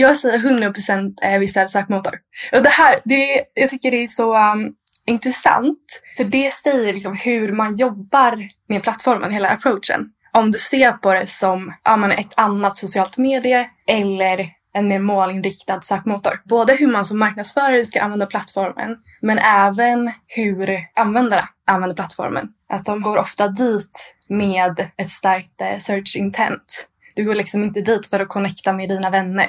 [0.00, 2.14] Jag säger 100% visuell sökmotor.
[2.52, 4.72] Och det här, det, jag tycker det är så um,
[5.06, 5.78] intressant.
[6.16, 10.00] För det säger liksom hur man jobbar med plattformen, hela approachen.
[10.32, 15.80] Om du ser på det som ja, ett annat socialt medie eller en mer målinriktad
[15.80, 16.42] sökmotor.
[16.44, 22.48] Både hur man som marknadsförare ska använda plattformen men även hur användarna använder plattformen.
[22.68, 26.86] Att de går ofta dit med ett starkt eh, search intent.
[27.14, 29.48] Du går liksom inte dit för att connecta med dina vänner.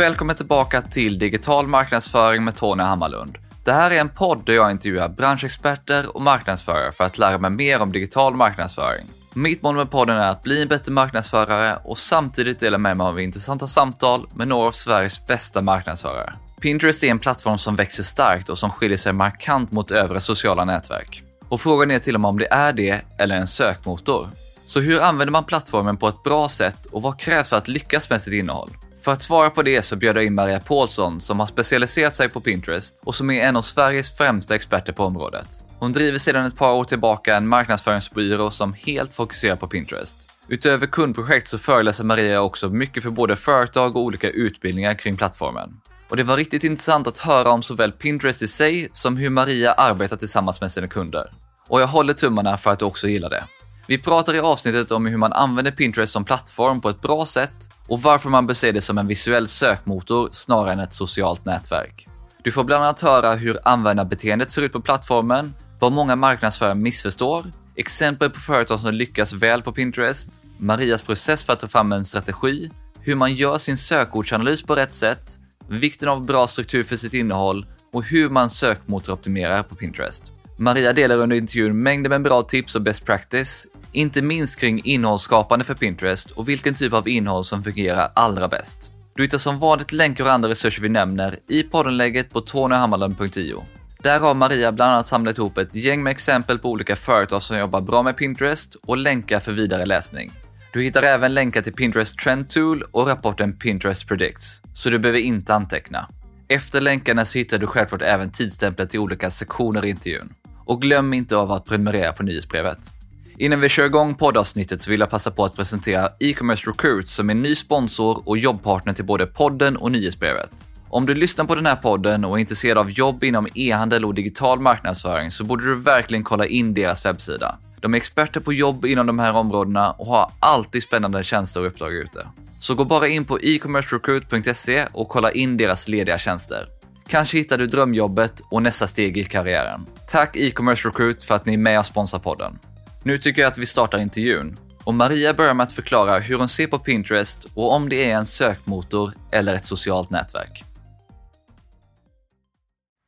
[0.00, 3.38] Välkommen tillbaka till Digital marknadsföring med Tony Hammarlund.
[3.64, 7.50] Det här är en podd där jag intervjuar branschexperter och marknadsförare för att lära mig
[7.50, 9.06] mer om digital marknadsföring.
[9.34, 13.06] Mitt mål med podden är att bli en bättre marknadsförare och samtidigt dela med mig
[13.06, 16.32] av intressanta samtal med några av Sveriges bästa marknadsförare.
[16.60, 20.64] Pinterest är en plattform som växer starkt och som skiljer sig markant mot övriga sociala
[20.64, 21.22] nätverk.
[21.48, 24.28] Och frågan är till och med om det är det eller en sökmotor.
[24.64, 28.10] Så hur använder man plattformen på ett bra sätt och vad krävs för att lyckas
[28.10, 28.70] med sitt innehåll?
[29.04, 32.28] För att svara på det så bjöd jag in Maria Paulsson som har specialiserat sig
[32.28, 35.64] på Pinterest och som är en av Sveriges främsta experter på området.
[35.78, 40.28] Hon driver sedan ett par år tillbaka en marknadsföringsbyrå som helt fokuserar på Pinterest.
[40.48, 45.70] Utöver kundprojekt så föreläser Maria också mycket för både företag och olika utbildningar kring plattformen.
[46.08, 49.72] Och det var riktigt intressant att höra om såväl Pinterest i sig som hur Maria
[49.72, 51.30] arbetar tillsammans med sina kunder.
[51.68, 53.44] Och jag håller tummarna för att du också gillar det.
[53.90, 57.70] Vi pratar i avsnittet om hur man använder Pinterest som plattform på ett bra sätt
[57.88, 62.08] och varför man bör se det som en visuell sökmotor snarare än ett socialt nätverk.
[62.42, 67.46] Du får bland annat höra hur användarbeteendet ser ut på plattformen, vad många marknadsförare missförstår,
[67.76, 72.04] exempel på företag som lyckas väl på Pinterest, Marias process för att ta fram en
[72.04, 77.14] strategi, hur man gör sin sökordsanalys på rätt sätt, vikten av bra struktur för sitt
[77.14, 80.32] innehåll och hur man sökmotoroptimerar på Pinterest.
[80.58, 85.64] Maria delar under intervjun mängder med bra tips och best practice, inte minst kring innehållsskapande
[85.64, 88.92] för Pinterest och vilken typ av innehåll som fungerar allra bäst.
[89.14, 93.64] Du hittar som vanligt länkar och andra resurser vi nämner i poddenlägget på tonyhammarlund.io.
[94.02, 97.58] Där har Maria bland annat samlat ihop ett gäng med exempel på olika företag som
[97.58, 100.32] jobbar bra med Pinterest och länkar för vidare läsning.
[100.72, 105.18] Du hittar även länkar till Pinterest Trend Tool och rapporten Pinterest Predicts, så du behöver
[105.18, 106.08] inte anteckna.
[106.48, 110.32] Efter länkarna så hittar du självklart även tidsstämplet till olika sektioner i intervjun.
[110.66, 112.99] Och glöm inte av att prenumerera på nyhetsbrevet.
[113.40, 117.30] Innan vi kör igång poddavsnittet så vill jag passa på att presentera e-commerce recruit som
[117.30, 120.68] är ny sponsor och jobbpartner till både podden och nyhetsbrevet.
[120.88, 124.14] Om du lyssnar på den här podden och är intresserad av jobb inom e-handel och
[124.14, 127.58] digital marknadsföring så borde du verkligen kolla in deras webbsida.
[127.80, 131.66] De är experter på jobb inom de här områdena och har alltid spännande tjänster och
[131.66, 132.26] uppdrag ute.
[132.58, 136.66] Så gå bara in på e-commercerecruit.se och kolla in deras lediga tjänster.
[137.08, 139.86] Kanske hittar du drömjobbet och nästa steg i karriären.
[140.08, 142.58] Tack e-commerce recruit för att ni är med och sponsrar podden.
[143.02, 144.56] Nu tycker jag att vi startar intervjun.
[144.84, 148.16] Och Maria börjar med att förklara hur hon ser på Pinterest och om det är
[148.16, 150.64] en sökmotor eller ett socialt nätverk.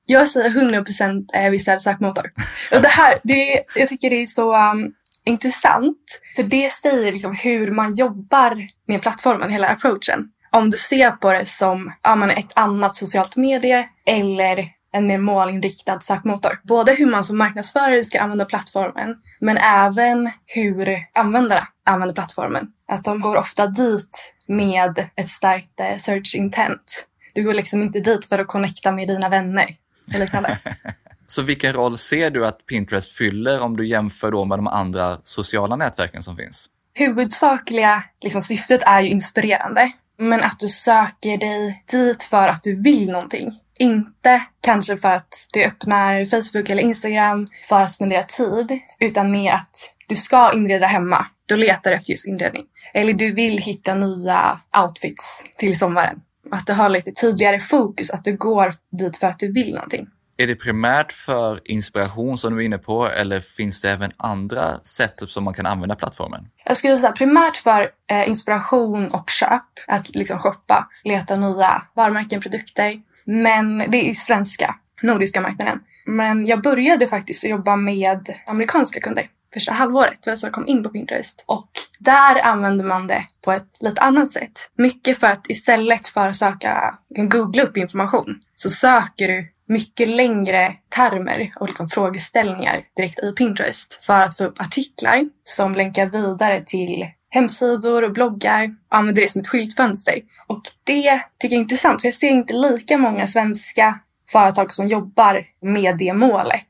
[0.06, 2.32] Jag säger 100% visuell sökmotor.
[2.75, 4.92] Och det här, det, jag tycker det är så um,
[5.25, 5.98] intressant.
[6.36, 10.25] För det säger liksom hur man jobbar med plattformen, hela approachen.
[10.50, 16.00] Om du ser på det som ja, ett annat socialt medie eller en mer målinriktad
[16.00, 16.60] sökmotor.
[16.62, 22.66] Både hur man som marknadsförare ska använda plattformen men även hur användarna använder plattformen.
[22.88, 27.06] Att de går ofta dit med ett starkt eh, search intent.
[27.34, 29.76] Du går liksom inte dit för att connecta med dina vänner
[30.14, 30.58] och liknande.
[31.26, 35.19] Så vilken roll ser du att Pinterest fyller om du jämför då med de andra
[35.22, 36.66] sociala nätverken som finns?
[36.94, 39.92] Huvudsakliga liksom, syftet är ju inspirerande.
[40.19, 43.60] Men att du söker dig dit för att du vill någonting.
[43.82, 49.53] Inte kanske för att du öppnar Facebook eller Instagram för att spendera tid, utan mer
[49.53, 51.26] att du ska inreda hemma.
[51.49, 52.64] Då letar du efter just inredning.
[52.94, 56.20] Eller du vill hitta nya outfits till sommaren.
[56.50, 60.06] Att du har lite tydligare fokus, att du går dit för att du vill någonting.
[60.37, 64.79] Är det primärt för inspiration som du är inne på eller finns det även andra
[64.79, 66.49] sätt som man kan använda plattformen?
[66.64, 69.62] Jag skulle säga primärt för eh, inspiration och köp.
[69.87, 73.00] Att liksom shoppa, leta nya varumärken, produkter.
[73.24, 75.80] Men det är svenska, nordiska marknaden.
[76.06, 80.24] Men jag började faktiskt jobba med amerikanska kunder första halvåret.
[80.24, 81.44] Det var så jag kom in på Pinterest.
[81.46, 84.70] Och där använder man det på ett lite annat sätt.
[84.78, 90.74] Mycket för att istället för att söka, googla upp information, så söker du mycket längre
[90.88, 96.62] termer och liksom frågeställningar direkt i Pinterest för att få upp artiklar som länkar vidare
[96.66, 100.14] till hemsidor och bloggar och använder det som ett skyltfönster.
[100.46, 103.99] Och det tycker jag är intressant för jag ser inte lika många svenska
[104.32, 106.69] företag som jobbar med det målet.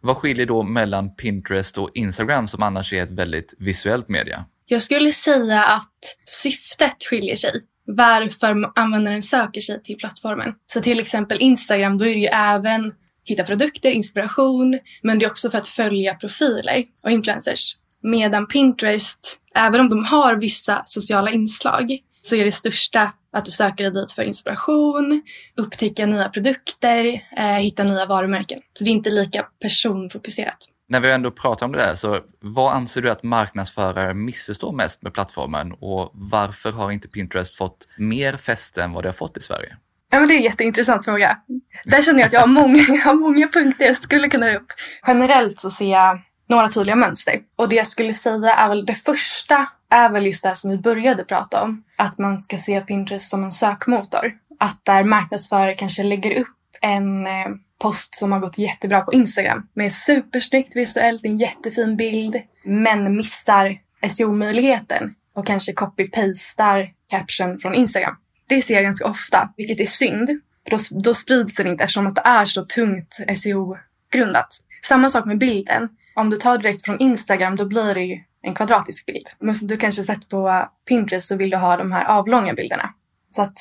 [0.00, 4.44] Vad skiljer då mellan Pinterest och Instagram som annars är ett väldigt visuellt media?
[4.66, 7.52] Jag skulle säga att syftet skiljer sig.
[7.86, 10.54] Varför användaren söker sig till plattformen.
[10.66, 12.92] Så till exempel Instagram, då är det ju även
[13.24, 17.76] hitta produkter, inspiration, men det är också för att följa profiler och influencers.
[18.02, 23.50] Medan Pinterest, även om de har vissa sociala inslag, så är det största att du
[23.50, 25.22] söker dig dit för inspiration,
[25.56, 28.58] upptäcka nya produkter, eh, hitta nya varumärken.
[28.78, 30.68] Så det är inte lika personfokuserat.
[30.88, 35.02] När vi ändå pratar om det där, så vad anser du att marknadsförare missförstår mest
[35.02, 39.36] med plattformen och varför har inte Pinterest fått mer fäste än vad det har fått
[39.36, 39.76] i Sverige?
[40.12, 41.38] Ja, men det är en jätteintressant fråga.
[41.84, 44.66] Där känner jag att jag har många, jag har många punkter jag skulle kunna upp.
[45.06, 47.40] Generellt så ser jag några tydliga mönster.
[47.56, 50.78] Och det jag skulle säga är väl det första är väl just det som vi
[50.78, 51.84] började prata om.
[51.98, 54.32] Att man ska se Pinterest som en sökmotor.
[54.58, 57.48] Att där marknadsförare kanske lägger upp en eh,
[57.82, 63.78] post som har gått jättebra på Instagram med supersnyggt visuellt, en jättefin bild, men missar
[64.08, 68.16] SEO-möjligheten och kanske copy-pastar caption från Instagram.
[68.46, 70.28] Det ser jag ganska ofta, vilket är synd.
[70.64, 74.48] För då, då sprids den inte eftersom att det är så tungt SEO-grundat.
[74.84, 75.88] Samma sak med bilden.
[76.14, 79.26] Om du tar direkt från Instagram då blir det ju en kvadratisk bild.
[79.38, 82.94] Men som du kanske sett på Pinterest så vill du ha de här avlånga bilderna.
[83.28, 83.58] Så att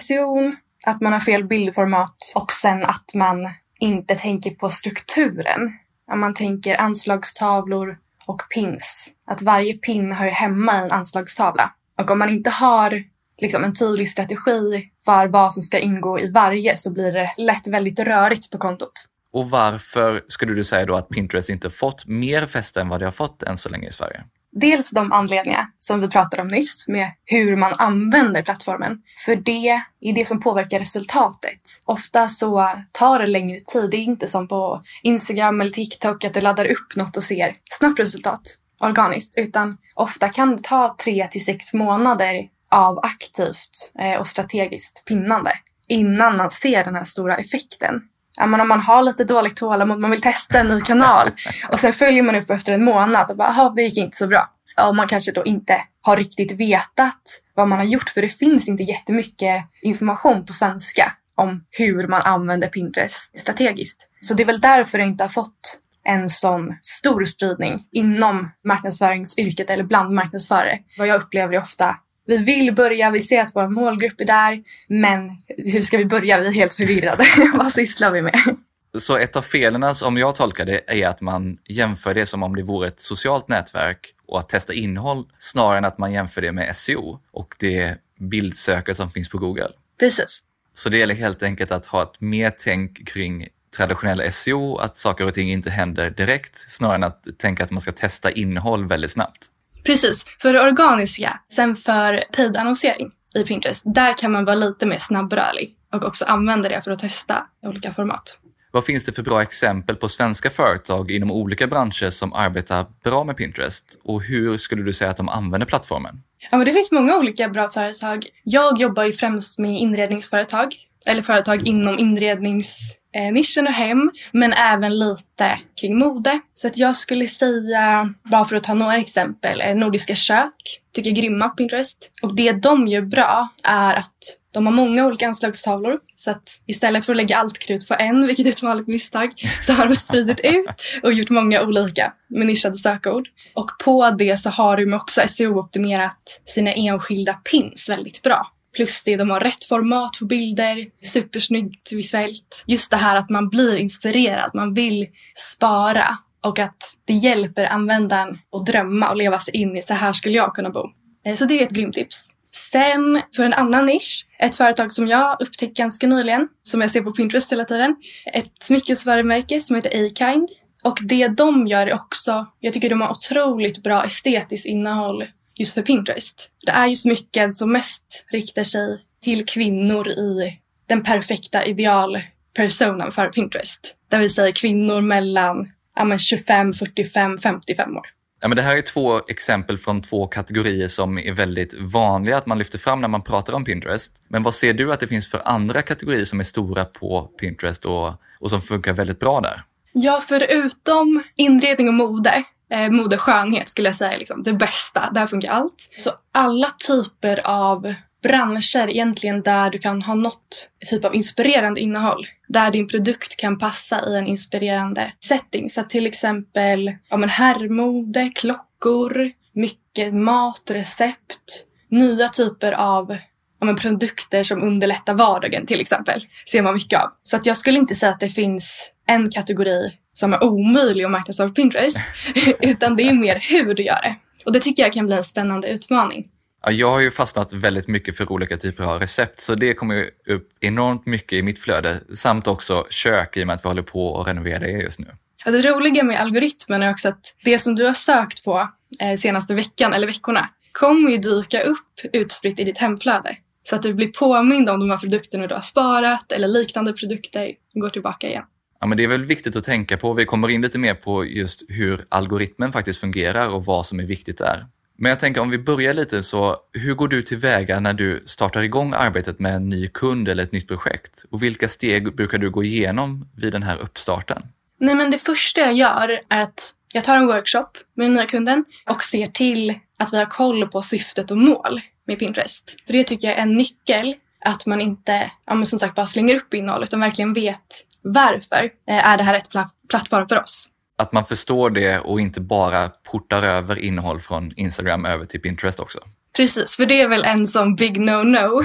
[0.00, 0.52] SEO,
[0.84, 5.78] att man har fel bildformat och sen att man inte tänker på strukturen.
[6.12, 9.10] Om man tänker anslagstavlor och pins.
[9.26, 11.72] Att varje pin hör hemma i en anslagstavla.
[11.98, 13.02] Och om man inte har
[13.40, 17.66] liksom, en tydlig strategi för vad som ska ingå i varje så blir det lätt
[17.66, 18.92] väldigt rörigt på kontot.
[19.32, 23.06] Och varför skulle du säga då att Pinterest inte fått mer fäste än vad det
[23.06, 24.24] har fått än så länge i Sverige?
[24.52, 29.02] Dels de anledningar som vi pratade om nyss med hur man använder plattformen.
[29.24, 29.68] För det
[30.00, 31.60] är det som påverkar resultatet.
[31.84, 33.90] Ofta så tar det längre tid.
[33.90, 37.56] Det är inte som på Instagram eller TikTok att du laddar upp något och ser
[37.70, 38.40] snabbt resultat
[38.80, 39.38] organiskt.
[39.38, 45.52] Utan ofta kan det ta tre till sex månader av aktivt eh, och strategiskt pinnande
[45.88, 48.00] innan man ser den här stora effekten
[48.36, 51.28] ja, men om man har lite dåligt tålamod, man vill testa en ny kanal
[51.68, 54.48] och sen följer man upp efter en månad och bara, det gick inte så bra.
[54.88, 57.22] Och man kanske då inte har riktigt vetat
[57.54, 62.22] vad man har gjort för det finns inte jättemycket information på svenska om hur man
[62.22, 64.06] använder Pinterest strategiskt.
[64.22, 69.70] Så det är väl därför det inte har fått en sån stor spridning inom marknadsföringsyrket
[69.70, 70.78] eller bland marknadsförare.
[70.98, 71.96] Vad jag upplever är ofta
[72.26, 75.30] vi vill börja, vi ser att vår målgrupp är där, men
[75.72, 76.40] hur ska vi börja?
[76.40, 77.24] Vi är helt förvirrade.
[77.54, 78.56] Vad sysslar vi med?
[78.98, 82.56] Så ett av felen, om jag tolkar det, är att man jämför det som om
[82.56, 86.52] det vore ett socialt nätverk och att testa innehåll snarare än att man jämför det
[86.52, 89.70] med SEO och det bildsöket som finns på Google.
[90.00, 90.42] Precis.
[90.74, 95.26] Så det gäller helt enkelt att ha ett mer tänk kring traditionell SEO, att saker
[95.26, 99.10] och ting inte händer direkt snarare än att tänka att man ska testa innehåll väldigt
[99.10, 99.48] snabbt.
[99.84, 101.40] Precis, för det organiska.
[101.52, 106.68] Sen för paid-annonsering i Pinterest, där kan man vara lite mer snabbrörlig och också använda
[106.68, 108.38] det för att testa olika format.
[108.70, 113.24] Vad finns det för bra exempel på svenska företag inom olika branscher som arbetar bra
[113.24, 113.98] med Pinterest?
[114.04, 116.22] Och hur skulle du säga att de använder plattformen?
[116.50, 118.26] Ja, men det finns många olika bra företag.
[118.44, 120.74] Jag jobbar ju främst med inredningsföretag,
[121.06, 126.40] eller företag inom inrednings eh, nischen och hem, men även lite kring mode.
[126.54, 131.10] Så att jag skulle säga, bara för att ta några exempel, eh, Nordiska kök tycker
[131.10, 132.10] jag är grymma på Pinterest.
[132.22, 135.98] Och det de gör bra är att de har många olika anslagstavlor.
[136.16, 139.32] Så att istället för att lägga allt krut på en, vilket är ett vanligt misstag,
[139.66, 143.28] så har de spridit ut och gjort många olika med nischade sökord.
[143.54, 148.51] Och på det så har de också SEO-optimerat sina enskilda pins väldigt bra.
[148.76, 152.64] Plus det, de har rätt format på bilder, supersnyggt visuellt.
[152.66, 158.38] Just det här att man blir inspirerad, man vill spara och att det hjälper användaren
[158.52, 160.90] att drömma och leva sig in i så här skulle jag kunna bo.
[161.26, 162.28] Eh, så det är ett grymt tips.
[162.72, 167.02] Sen för en annan nisch, ett företag som jag upptäckt ganska nyligen, som jag ser
[167.02, 167.96] på Pinterest hela tiden.
[168.32, 170.48] Ett smyckesvarumärke som heter A-Kind.
[170.84, 175.24] Och det de gör är också, jag tycker de har otroligt bra estetiskt innehåll
[175.62, 176.50] just för Pinterest.
[176.66, 183.28] Det är ju smycken som mest riktar sig till kvinnor i den perfekta idealpersonen för
[183.28, 183.94] Pinterest.
[184.08, 188.06] Det vill säga kvinnor mellan ja, 25, 45, 55 år.
[188.40, 192.46] Ja, men det här är två exempel från två kategorier som är väldigt vanliga att
[192.46, 194.22] man lyfter fram när man pratar om Pinterest.
[194.28, 197.84] Men vad ser du att det finns för andra kategorier som är stora på Pinterest
[197.84, 199.62] och, och som funkar väldigt bra där?
[199.92, 205.10] Ja, förutom inredning och mode, eh, mode skönhet skulle jag säga liksom, det bästa.
[205.14, 205.88] Där funkar allt.
[205.96, 212.26] Så alla typer av branscher egentligen där du kan ha något typ av inspirerande innehåll.
[212.48, 215.68] Där din produkt kan passa i en inspirerande setting.
[215.68, 223.16] Så till exempel ja, men herrmode, klockor, mycket mat, recept, nya typer av
[223.60, 226.22] ja, men produkter som underlättar vardagen till exempel.
[226.50, 227.10] Ser man mycket av.
[227.22, 231.10] Så att jag skulle inte säga att det finns en kategori som är omöjlig att
[231.10, 231.96] marknadsföra på Pinterest.
[232.60, 234.16] utan det är mer hur du gör det.
[234.44, 236.28] Och det tycker jag kan bli en spännande utmaning.
[236.64, 240.10] Ja, jag har ju fastnat väldigt mycket för olika typer av recept, så det kommer
[240.26, 242.00] upp enormt mycket i mitt flöde.
[242.14, 245.06] Samt också kök i och med att vi håller på att renovera det just nu.
[245.44, 249.16] Ja, det roliga med algoritmen är också att det som du har sökt på eh,
[249.16, 253.36] senaste veckan eller veckorna kommer ju dyka upp utspritt i ditt hemflöde.
[253.64, 257.52] Så att du blir påmind om de här produkterna du har sparat eller liknande produkter
[257.74, 258.44] och går tillbaka igen.
[258.82, 260.12] Ja, men det är väl viktigt att tänka på.
[260.12, 264.04] Vi kommer in lite mer på just hur algoritmen faktiskt fungerar och vad som är
[264.04, 264.66] viktigt där.
[264.98, 268.60] Men jag tänker om vi börjar lite så, hur går du tillväga när du startar
[268.60, 271.24] igång arbetet med en ny kund eller ett nytt projekt?
[271.30, 274.42] Och vilka steg brukar du gå igenom vid den här uppstarten?
[274.80, 278.26] Nej, men det första jag gör är att jag tar en workshop med den nya
[278.26, 282.76] kunden och ser till att vi har koll på syftet och mål med Pinterest.
[282.86, 286.06] För det tycker jag är en nyckel, att man inte, ja, men som sagt, bara
[286.06, 289.48] slänger upp innehåll utan verkligen vet varför eh, är det här rätt
[289.88, 290.68] plattform för oss
[291.02, 295.80] att man förstår det och inte bara portar över innehåll från Instagram över till Pinterest
[295.80, 295.98] också.
[296.36, 298.64] Precis, för det är väl en sån big no-no.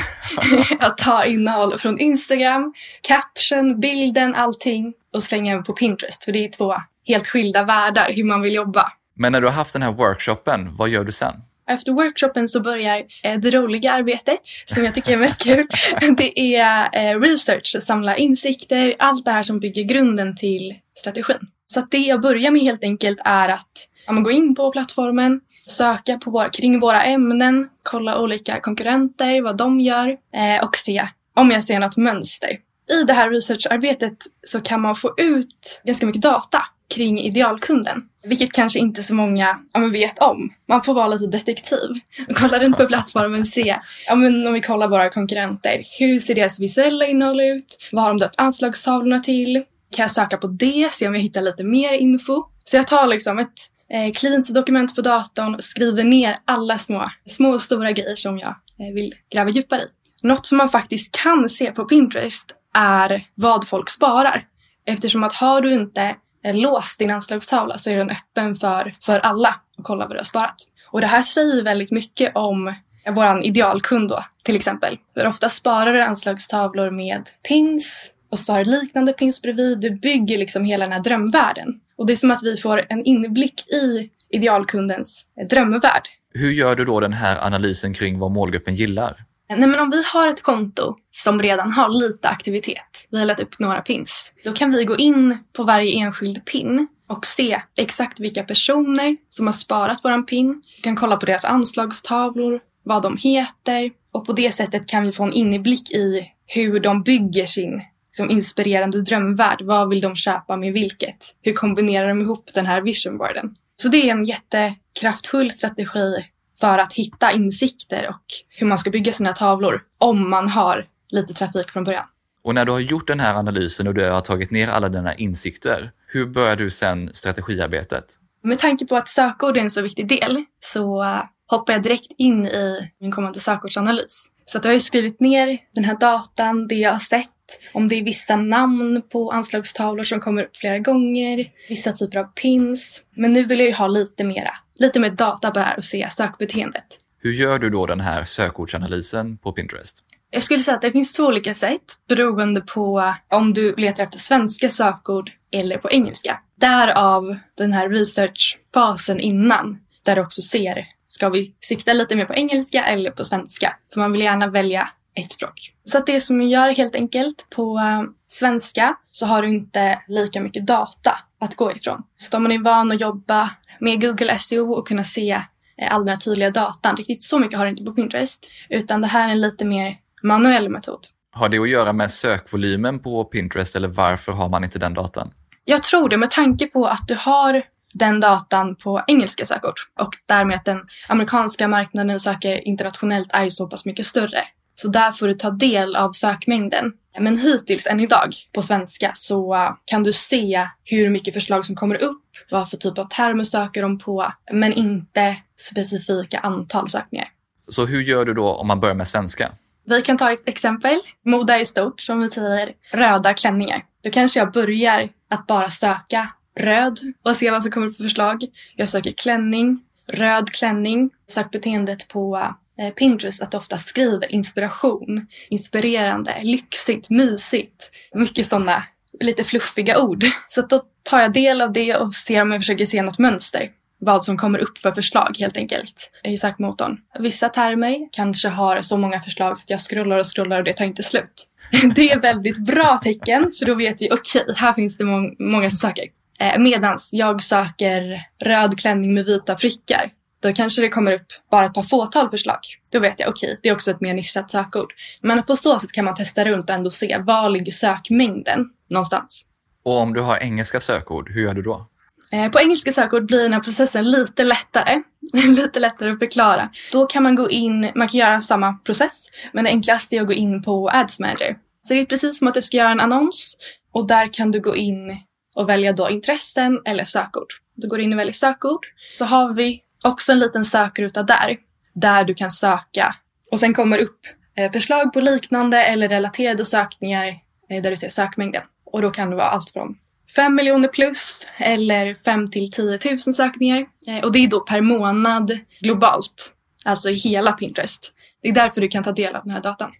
[0.80, 6.24] att ta innehåll från Instagram, caption, bilden, allting och slänga över på Pinterest.
[6.24, 6.76] För det är två
[7.08, 8.92] helt skilda världar hur man vill jobba.
[9.16, 11.34] Men när du har haft den här workshopen, vad gör du sen?
[11.68, 15.68] Efter workshopen så börjar eh, det roliga arbetet som jag tycker är mest kul.
[16.18, 21.48] Det är eh, research, samla insikter, allt det här som bygger grunden till strategin.
[21.68, 25.42] Så att det jag börjar med helt enkelt är att ja, gå in på plattformen,
[25.68, 31.08] söka på våra, kring våra ämnen, kolla olika konkurrenter, vad de gör eh, och se
[31.36, 32.60] om jag ser något mönster.
[32.90, 36.64] I det här researcharbetet så kan man få ut ganska mycket data
[36.96, 38.02] kring idealkunden.
[38.24, 40.54] Vilket kanske inte så många ja, vet om.
[40.68, 41.90] Man får vara lite detektiv.
[42.36, 43.76] Kolla runt på plattformen och se,
[44.08, 47.78] ja, men om vi kollar våra konkurrenter, hur ser deras visuella innehåll ut?
[47.92, 49.64] Vad har de döpt anslagstavlorna till?
[49.92, 52.44] kan jag söka på det, se om jag hittar lite mer info.
[52.66, 57.06] Så jag tar liksom ett eh, cleant dokument på datorn och skriver ner alla små,
[57.26, 59.88] små och stora grejer som jag eh, vill gräva djupare i.
[60.24, 64.46] Något som man faktiskt kan se på Pinterest är vad folk sparar.
[64.86, 66.16] Eftersom att har du inte
[66.48, 70.20] Eh, låst din anslagstavla så är den öppen för, för alla att kolla vad du
[70.20, 70.56] har sparat.
[70.92, 74.98] Och det här säger väldigt mycket om eh, vår idealkund då, till exempel.
[75.14, 79.80] För ofta sparar du anslagstavlor med pins, och så har du liknande pins bredvid.
[79.80, 81.68] Du bygger liksom hela den här drömvärlden.
[81.98, 86.08] Och det är som att vi får en inblick i idealkundens eh, drömvärld.
[86.34, 89.27] Hur gör du då den här analysen kring vad målgruppen gillar?
[89.50, 93.40] Nej, men om vi har ett konto som redan har lite aktivitet, vi har lagt
[93.40, 98.20] upp några pins, då kan vi gå in på varje enskild pin och se exakt
[98.20, 100.62] vilka personer som har sparat våran pin.
[100.78, 105.12] Vi kan kolla på deras anslagstavlor, vad de heter och på det sättet kan vi
[105.12, 109.62] få en inblick i hur de bygger sin liksom inspirerande drömvärld.
[109.62, 111.36] Vad vill de köpa med vilket?
[111.42, 113.56] Hur kombinerar de ihop den här visionboarden?
[113.76, 116.26] Så det är en jättekraftfull strategi
[116.60, 121.34] för att hitta insikter och hur man ska bygga sina tavlor om man har lite
[121.34, 122.06] trafik från början.
[122.44, 125.16] Och när du har gjort den här analysen och du har tagit ner alla dina
[125.16, 128.06] insikter, hur börjar du sen strategiarbetet?
[128.44, 131.06] Med tanke på att sökord är en så viktig del så
[131.48, 134.26] hoppar jag direkt in i min kommande sökordsanalys.
[134.46, 137.30] Så att jag har skrivit ner den här datan, det jag har sett
[137.74, 142.24] om det är vissa namn på anslagstavlor som kommer upp flera gånger, vissa typer av
[142.24, 143.02] pins.
[143.16, 145.84] Men nu vill jag ju ha lite mera, lite mer data på det här och
[145.84, 146.86] se sökbeteendet.
[147.20, 150.04] Hur gör du då den här sökordsanalysen på Pinterest?
[150.30, 154.20] Jag skulle säga att det finns två olika sätt beroende på om du letar efter
[154.20, 156.40] svenska sökord eller på engelska.
[156.56, 162.34] Därav den här researchfasen innan, där du också ser, ska vi sikta lite mer på
[162.34, 163.76] engelska eller på svenska?
[163.94, 165.74] För man vill gärna välja ett språk.
[165.84, 170.02] Så att det som jag gör helt enkelt på uh, svenska så har du inte
[170.08, 172.04] lika mycket data att gå ifrån.
[172.18, 176.02] Så om man är van att jobba med Google SEO och kunna se uh, all
[176.02, 179.28] den här tydliga datan, riktigt så mycket har du inte på Pinterest, utan det här
[179.28, 181.00] är en lite mer manuell metod.
[181.32, 185.32] Har det att göra med sökvolymen på Pinterest eller varför har man inte den datan?
[185.66, 189.76] Jag tror det med tanke på att du har den datan på engelska sökord.
[190.00, 194.44] Och därmed att den amerikanska marknaden söker internationellt är ju så pass mycket större.
[194.76, 196.94] Så där får du ta del av sökmängden.
[197.20, 201.76] Men hittills än idag på svenska så uh, kan du se hur mycket förslag som
[201.76, 207.28] kommer upp, vad för typ av termer söker de på, men inte specifika antal sökningar.
[207.68, 209.52] Så hur gör du då om man börjar med svenska?
[209.86, 211.00] Vi kan ta ett exempel.
[211.26, 213.84] Mode är stort, som vi säger röda klänningar.
[214.04, 218.44] Då kanske jag börjar att bara söka röd och se vad som kommer för förslag.
[218.76, 219.80] Jag söker klänning,
[220.12, 221.10] röd klänning.
[221.30, 227.92] Sökbeteendet på eh, Pinterest att ofta skriver inspiration, inspirerande, lyxigt, mysigt.
[228.14, 228.84] Mycket sådana
[229.20, 230.26] lite fluffiga ord.
[230.48, 233.70] Så då tar jag del av det och ser om jag försöker se något mönster
[234.00, 236.98] vad som kommer upp för förslag helt enkelt i sökmotorn.
[237.20, 240.74] Vissa termer kanske har så många förslag så att jag scrollar och scrollar och det
[240.74, 241.48] tar inte slut.
[241.96, 245.32] Det är väldigt bra tecken för då vet vi okej, okay, här finns det må
[245.40, 246.06] många som söker.
[246.40, 250.12] Eh, medans jag söker röd klänning med vita prickar.
[250.42, 252.60] Då kanske det kommer upp bara ett par fåtal förslag.
[252.92, 254.94] Då vet jag okej, okay, det är också ett mer nischat sökord.
[255.22, 259.47] Men på så sätt kan man testa runt och ändå se var ligger sökmängden någonstans.
[259.88, 261.88] Och om du har engelska sökord, hur gör du då?
[262.32, 265.02] Eh, på engelska sökord blir den här processen lite lättare.
[265.34, 266.70] lite lättare att förklara.
[266.92, 270.28] Då kan man gå in, man kan göra samma process, men det enklaste är att
[270.28, 271.58] gå in på Ads Manager.
[271.82, 273.58] Så det är precis som att du ska göra en annons
[273.92, 275.18] och där kan du gå in
[275.56, 277.48] och välja då intressen eller sökord.
[277.76, 278.86] Du går in och väljer sökord.
[279.18, 281.58] Så har vi också en liten sökruta där,
[281.94, 283.16] där du kan söka
[283.52, 284.20] och sen kommer upp
[284.58, 287.28] eh, förslag på liknande eller relaterade sökningar
[287.70, 288.64] eh, där du ser sökmängden.
[288.98, 289.96] Och då kan det vara allt från
[290.36, 293.86] 5 miljoner plus eller 5 till 10 000 sökningar.
[294.08, 296.52] Eh, och det är då per månad globalt,
[296.86, 298.14] alltså i hela Pinterest.
[298.42, 299.92] Det är därför du kan ta del av den här datan.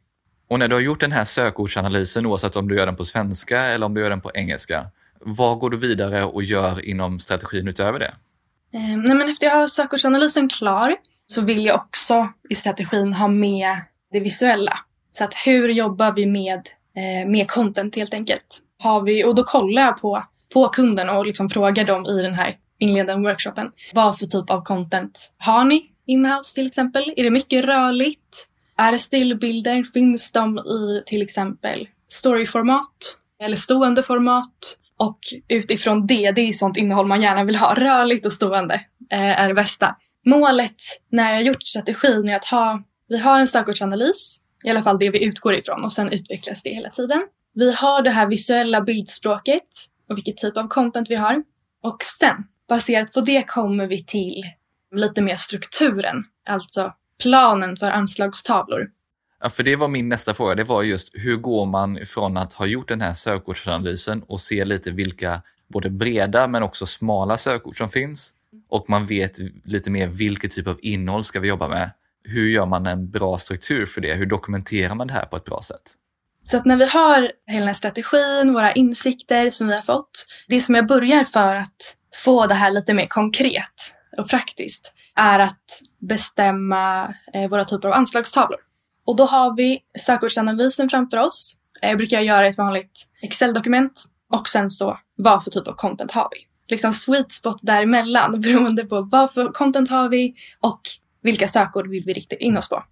[0.50, 3.62] Och när du har gjort den här sökordsanalysen, oavsett om du gör den på svenska
[3.62, 4.86] eller om du gör den på engelska,
[5.20, 8.14] vad går du vidare och gör inom strategin utöver det?
[8.74, 10.96] Eh, nej, men efter jag har sökordsanalysen klar
[11.28, 13.78] så vill jag också i strategin ha med
[14.12, 14.80] det visuella.
[15.12, 18.64] Så att hur jobbar vi med, eh, med content helt enkelt?
[18.80, 22.34] Har vi, och då kollar jag på, på kunden och liksom frågar dem i den
[22.34, 23.72] här inledande workshopen.
[23.94, 27.14] Vad för typ av content har ni inhouse till exempel?
[27.16, 28.48] Är det mycket rörligt?
[28.78, 29.84] Är det stillbilder?
[29.84, 34.78] Finns de i till exempel storyformat eller stående format?
[35.00, 37.74] Och utifrån det, det är sånt innehåll man gärna vill ha.
[37.74, 38.76] Rörligt och stående
[39.12, 39.96] eh, är det bästa.
[40.26, 45.00] Målet när jag gjort strategin är att ha, vi har en sökordsanalys, i alla fall
[45.00, 47.28] det vi utgår ifrån och sen utvecklas det hela tiden.
[47.58, 49.64] Vi har det här visuella bildspråket
[50.10, 51.44] och vilket typ av content vi har.
[51.84, 52.36] Och sen,
[52.70, 54.44] baserat på det kommer vi till
[54.96, 58.90] lite mer strukturen, alltså planen för anslagstavlor.
[59.42, 60.56] Ja, för det var min nästa fråga.
[60.56, 64.66] Det var just hur går man från att ha gjort den här sökordsanalysen och se
[64.66, 68.36] lite vilka både breda men också smala sökord som finns
[68.70, 71.92] och man vet lite mer vilken typ av innehåll ska vi jobba med.
[72.24, 74.14] Hur gör man en bra struktur för det?
[74.14, 75.98] Hur dokumenterar man det här på ett bra sätt?
[76.52, 80.26] Så att när vi har hela den här strategin, våra insikter som vi har fått,
[80.48, 85.40] det som jag börjar för att få det här lite mer konkret och praktiskt är
[85.40, 88.60] att bestämma eh, våra typer av anslagstavlor.
[89.06, 91.56] Och då har vi sökordsanalysen framför oss.
[91.82, 96.12] Jag eh, brukar göra ett vanligt Excel-dokument och sen så vad för typ av content
[96.12, 96.38] har vi?
[96.68, 100.82] Liksom sweet spot däremellan beroende på vad för content har vi och
[101.22, 102.84] vilka sökord vill vi rikta in oss på.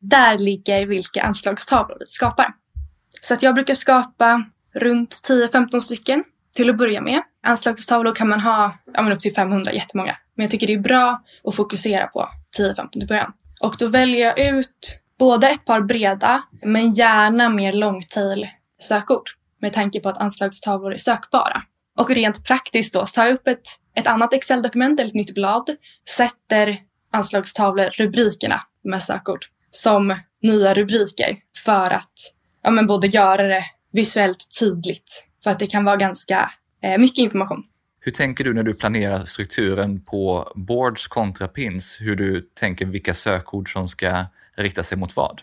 [0.00, 2.61] Där ligger vilka anslagstavlor vi skapar.
[3.24, 6.24] Så att jag brukar skapa runt 10-15 stycken
[6.56, 7.22] till att börja med.
[7.42, 10.16] Anslagstavlor kan man ha ja, upp till 500, jättemånga.
[10.34, 13.32] Men jag tycker det är bra att fokusera på 10-15 till början.
[13.60, 18.48] Och då väljer jag ut både ett par breda, men gärna mer långtail
[18.82, 19.30] sökord.
[19.60, 21.62] Med tanke på att anslagstavlor är sökbara.
[21.98, 25.34] Och rent praktiskt då så tar jag upp ett, ett annat Excel-dokument eller ett nytt
[25.34, 25.70] blad.
[26.16, 26.78] Sätter
[27.12, 32.12] anslagstavlor rubrikerna med sökord som nya rubriker för att
[32.62, 36.50] ja, men både göra det visuellt tydligt för att det kan vara ganska
[36.82, 37.64] eh, mycket information.
[38.00, 41.98] Hur tänker du när du planerar strukturen på boards kontra pins?
[42.00, 44.24] Hur du tänker vilka sökord som ska
[44.56, 45.42] rikta sig mot vad?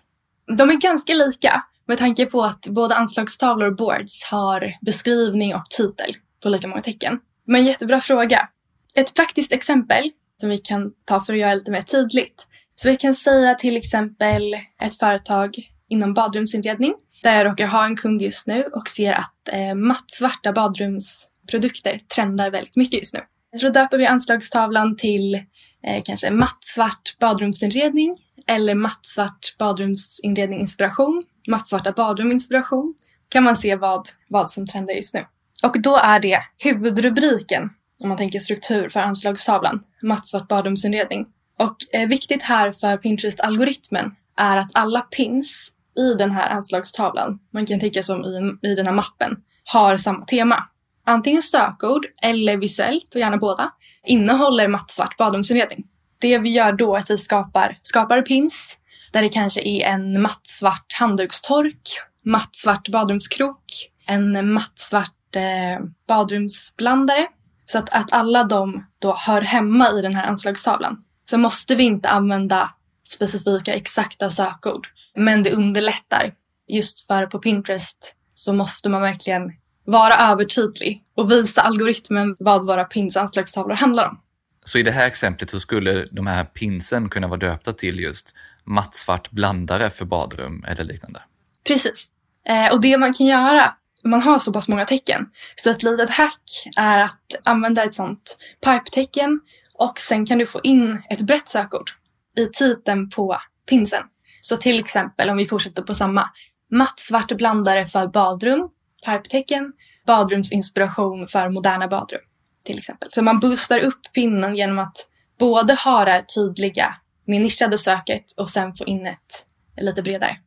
[0.58, 5.66] De är ganska lika med tanke på att både anslagstavlor och boards har beskrivning och
[5.70, 7.20] titel på lika många tecken.
[7.48, 8.50] Men jättebra fråga.
[8.96, 12.48] Ett praktiskt exempel som vi kan ta för att göra lite mer tydligt.
[12.76, 15.56] Så vi kan säga till exempel ett företag
[15.90, 20.52] inom badrumsinredning där jag råkar ha en kund just nu och ser att eh, mattsvarta
[20.54, 23.20] badrumsprodukter trendar väldigt mycket just nu.
[23.52, 25.36] Jag tror döper vi anslagstavlan till
[25.84, 32.96] eh, kanske mattsvart badrumsinredning eller mattsvart badrumsinredning inspiration, mattsvarta badrum inspiration.
[33.30, 35.26] Kan man se vad, vad som trendar just nu.
[35.64, 37.70] Och då är det huvudrubriken
[38.04, 41.26] om man tänker struktur för anslagstavlan, mattsvart badrumsinredning.
[41.60, 47.66] Och eh, viktigt här för Pinterest-algoritmen är att alla pins i den här anslagstavlan, man
[47.66, 50.64] kan tänka som i, i den här mappen, har samma tema.
[51.06, 53.72] Antingen sökord eller visuellt, och gärna båda,
[54.06, 55.88] innehåller mattsvart badrumsinredning.
[56.20, 58.78] Det vi gör då är att vi skapar, skapar pins
[59.12, 61.82] där det kanske är en mattsvart handdukstork,
[62.26, 67.28] mattsvart badrumskrok, en mattsvart eh, badrumsblandare.
[67.66, 71.02] Så att, att alla de då hör hemma i den här anslagstavlan.
[71.30, 72.70] Så måste vi inte använda
[73.08, 74.88] specifika exakta sökord.
[75.20, 76.34] Men det underlättar.
[76.68, 79.52] Just för på Pinterest så måste man verkligen
[79.86, 84.22] vara övertydlig och visa algoritmen vad våra pins anslagstavlor handlar om.
[84.64, 88.36] Så i det här exemplet så skulle de här pinsen kunna vara döpta till just
[88.64, 91.22] mattsvart blandare för badrum eller liknande?
[91.68, 92.08] Precis.
[92.48, 96.10] Eh, och det man kan göra, man har så pass många tecken, så ett litet
[96.10, 99.40] hack är att använda ett sånt pipe-tecken
[99.74, 101.92] och sen kan du få in ett brett sökord
[102.38, 103.38] i titeln på
[103.70, 104.04] pinsen.
[104.42, 106.30] Så till exempel om vi fortsätter på samma.
[106.72, 108.70] Mattsvart blandare för badrum,
[109.06, 109.74] pipe-tecken,
[110.08, 112.22] badrumsinspiration för moderna badrum.
[112.66, 113.10] Till exempel.
[113.12, 114.98] Så man boostar upp pinnen genom att
[115.40, 116.96] både ha det tydliga
[117.28, 119.46] med nischade söket och sen få in ett
[119.82, 120.38] lite bredare.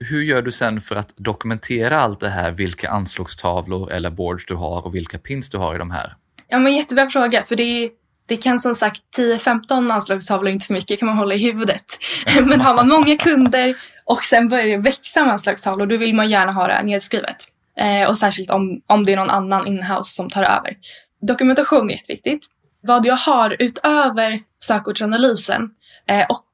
[0.00, 4.54] Hur gör du sen för att dokumentera allt det här, vilka anslagstavlor eller boards du
[4.54, 6.14] har och vilka pins du har i de här?
[6.48, 7.90] Ja, men jättebra fråga, för det, är,
[8.28, 11.84] det kan som sagt 10-15 anslagstavlor, inte så mycket, kan man hålla i huvudet.
[12.44, 16.30] men har man många kunder och sen börjar det växa med anslagstavlor, då vill man
[16.30, 17.36] gärna ha det nedskrivet.
[17.76, 20.76] Eh, och särskilt om, om det är någon annan inhouse som tar över.
[21.20, 22.46] Dokumentation är jätteviktigt.
[22.80, 25.70] Vad jag har utöver sökordsanalysen
[26.06, 26.46] eh, och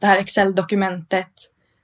[0.00, 1.32] det här Excel-dokumentet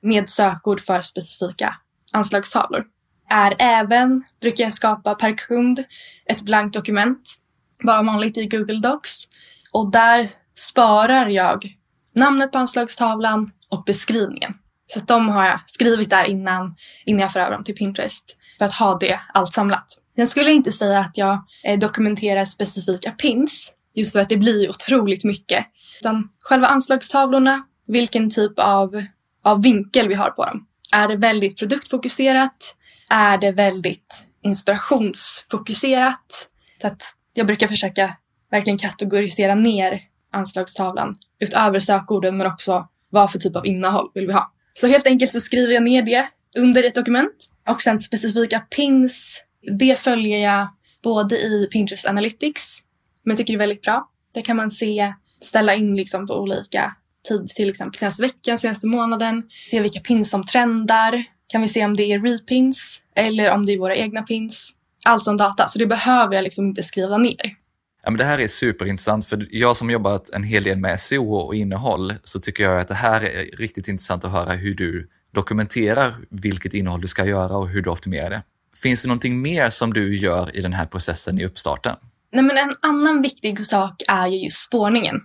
[0.03, 1.75] med sökord för specifika
[2.13, 2.85] anslagstavlor
[3.31, 5.85] är även, brukar jag skapa per kund,
[6.27, 7.35] ett blankt dokument,
[7.85, 9.25] bara vanligt i Google Docs.
[9.73, 11.77] Och där sparar jag
[12.15, 14.55] namnet på anslagstavlan och beskrivningen.
[14.87, 18.37] Så att de har jag skrivit där innan, innan jag för över dem till Pinterest
[18.59, 19.99] för att ha det allt samlat.
[20.15, 24.71] Jag skulle inte säga att jag eh, dokumenterar specifika pins, just för att det blir
[24.71, 25.67] otroligt mycket.
[26.01, 29.05] Utan själva anslagstavlorna, vilken typ av,
[29.45, 30.67] av vinkel vi har på dem.
[30.93, 32.75] Är det väldigt produktfokuserat?
[33.11, 36.49] Är det väldigt inspirationsfokuserat?
[36.81, 37.03] Så att
[37.39, 38.17] jag brukar försöka
[38.51, 40.01] verkligen kategorisera ner
[40.33, 44.53] anslagstavlan utöver sökorden men också vad för typ av innehåll vill vi ha.
[44.75, 49.43] Så helt enkelt så skriver jag ner det under ett dokument och sen specifika pins.
[49.79, 50.69] Det följer jag
[51.03, 52.79] både i Pinterest Analytics,
[53.23, 54.09] men jag tycker det är väldigt bra.
[54.35, 56.97] Där kan man se, ställa in liksom på olika
[57.29, 61.25] tid, till exempel senaste veckan, senaste månaden, se vilka pins som trendar.
[61.47, 64.75] Kan vi se om det är repins eller om det är våra egna pins.
[65.09, 67.55] All sån data, så det behöver jag liksom inte skriva ner.
[68.03, 71.35] Ja, men det här är superintressant, för jag som jobbat en hel del med SEO
[71.35, 75.09] och innehåll så tycker jag att det här är riktigt intressant att höra hur du
[75.35, 78.43] dokumenterar vilket innehåll du ska göra och hur du optimerar det.
[78.83, 81.97] Finns det någonting mer som du gör i den här processen i uppstarten?
[82.33, 85.21] Nej, men en annan viktig sak är ju just spårningen.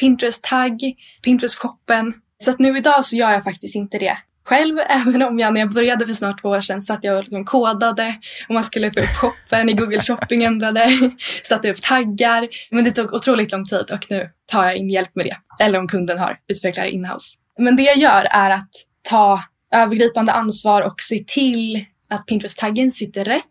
[0.00, 2.12] Pinterest-tagg, Pinterest-shoppen.
[2.38, 5.60] Så att nu idag så gör jag faktiskt inte det själv, även om jag när
[5.60, 8.14] jag började för snart två år sedan satt jag och liksom kodade
[8.48, 11.10] och man skulle få upp shoppen i Google Shopping ändrade,
[11.44, 12.48] satte upp taggar.
[12.70, 15.64] Men det tog otroligt lång tid och nu tar jag in hjälp med det.
[15.64, 17.36] Eller om kunden har utvecklare inhouse.
[17.58, 18.70] Men det jag gör är att
[19.02, 19.42] ta
[19.74, 23.44] övergripande ansvar och se till att Pinterest-taggen sitter rätt,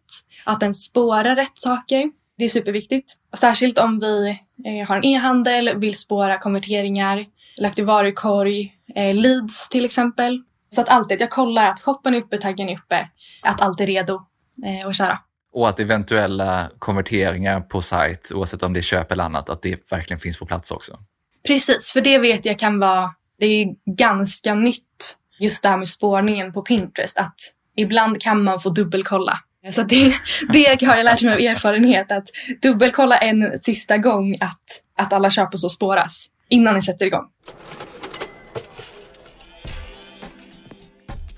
[0.44, 2.12] att den spårar rätt saker.
[2.38, 3.14] Det är superviktigt.
[3.40, 4.30] Särskilt om vi
[4.66, 7.26] eh, har en e-handel, vill spåra konverteringar,
[7.58, 10.42] lagt i varukorg, eh, leads till exempel.
[10.76, 13.10] Så att alltid, jag kollar att shoppen är uppe, taggen är uppe,
[13.42, 14.22] att allt är redo
[14.66, 15.20] eh, att köra.
[15.54, 19.92] Och att eventuella konverteringar på sajt, oavsett om det är köp eller annat, att det
[19.92, 20.98] verkligen finns på plats också.
[21.48, 25.88] Precis, för det vet jag kan vara, det är ganska nytt just det här med
[25.88, 27.36] spårningen på Pinterest, att
[27.76, 29.40] ibland kan man få dubbelkolla.
[29.72, 30.16] Så det,
[30.54, 32.28] det har jag lärt mig av erfarenhet, att
[32.62, 34.62] dubbelkolla en sista gång att,
[34.98, 37.26] att alla köp och så spåras innan ni sätter igång.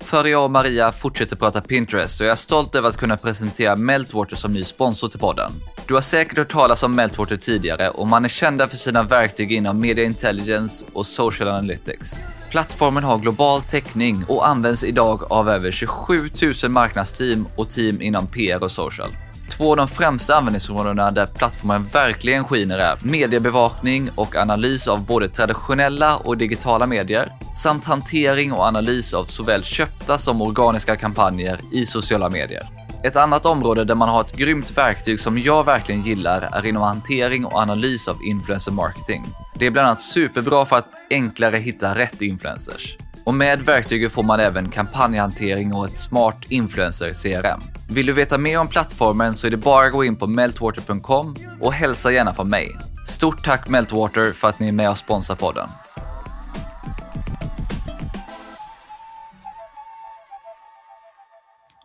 [0.04, 3.76] För jag och Maria fortsätter prata Pinterest och jag är stolt över att kunna presentera
[3.76, 5.52] Meltwater som ny sponsor till podden.
[5.86, 9.52] Du har säkert hört talas om Meltwater tidigare och man är kända för sina verktyg
[9.52, 12.24] inom media intelligence och social analytics.
[12.50, 16.30] Plattformen har global täckning och används idag av över 27
[16.62, 19.08] 000 marknadsteam och team inom PR och social.
[19.48, 25.28] Två av de främsta användningsområdena där plattformen verkligen skiner är mediebevakning och analys av både
[25.28, 31.86] traditionella och digitala medier samt hantering och analys av såväl köpta som organiska kampanjer i
[31.86, 32.68] sociala medier.
[33.04, 36.82] Ett annat område där man har ett grymt verktyg som jag verkligen gillar är inom
[36.82, 39.24] hantering och analys av influencer marketing.
[39.54, 42.96] Det är bland annat superbra för att enklare hitta rätt influencers.
[43.24, 47.73] Och med verktyget får man även kampanjhantering och ett smart influencer CRM.
[47.90, 51.36] Vill du veta mer om plattformen så är det bara att gå in på meltwater.com
[51.60, 52.76] och hälsa gärna från mig.
[53.06, 55.68] Stort tack Meltwater för att ni är med och sponsrar podden.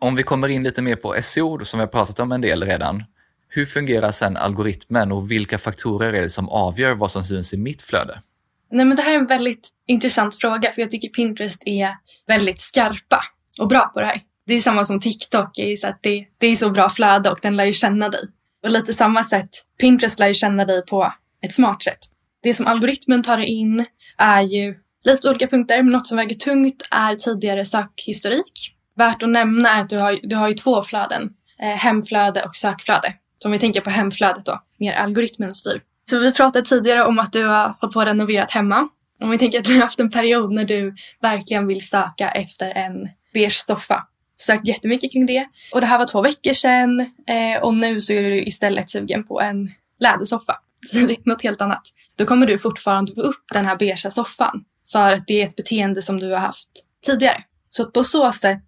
[0.00, 2.64] Om vi kommer in lite mer på SEO som vi har pratat om en del
[2.64, 3.04] redan.
[3.48, 7.56] Hur fungerar sen algoritmen och vilka faktorer är det som avgör vad som syns i
[7.56, 8.22] mitt flöde?
[8.70, 11.94] Nej, men det här är en väldigt intressant fråga för jag tycker Pinterest är
[12.26, 13.24] väldigt skarpa
[13.58, 14.22] och bra på det här.
[14.50, 17.38] Det är samma som TikTok, är så att det, det är så bra flöde och
[17.42, 18.20] den lär ju känna dig.
[18.62, 19.48] Och lite samma sätt,
[19.80, 21.98] Pinterest lär ju känna dig på ett smart sätt.
[22.42, 23.84] Det som algoritmen tar in
[24.18, 28.74] är ju lite olika punkter, men något som väger tungt är tidigare sökhistorik.
[28.96, 31.30] Värt att nämna är att du har, du har ju två flöden,
[31.62, 33.14] eh, hemflöde och sökflöde.
[33.38, 35.82] Så om vi tänker på hemflödet då, mer algoritmen styr.
[36.10, 38.88] Så vi pratade tidigare om att du har hållit på att renoverat hemma.
[39.22, 42.70] Om vi tänker att du har haft en period när du verkligen vill söka efter
[42.70, 44.06] en beige soffa.
[44.40, 45.46] Sökt jättemycket kring det.
[45.72, 49.24] Och det här var två veckor sedan eh, och nu så är du istället sugen
[49.24, 50.56] på en lädersoffa.
[51.24, 51.82] Något helt annat.
[52.16, 54.64] Då kommer du fortfarande få upp den här beiga soffan.
[54.92, 56.68] För att det är ett beteende som du har haft
[57.06, 57.38] tidigare.
[57.70, 58.66] Så att på så sätt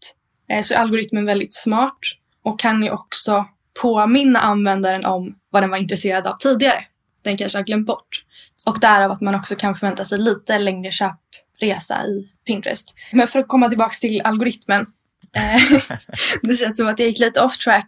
[0.49, 1.99] eh, så är algoritmen väldigt smart
[2.45, 3.45] och kan ju också
[3.83, 6.85] påminna användaren om vad den var intresserad av tidigare.
[7.23, 8.25] Den kanske har glömt bort.
[8.67, 12.95] Och därav att man också kan förvänta sig lite längre köpresa i Pinterest.
[13.13, 14.87] Men för att komma tillbaks till algoritmen.
[15.37, 15.81] Eh,
[16.43, 17.87] det känns som att jag gick lite off track.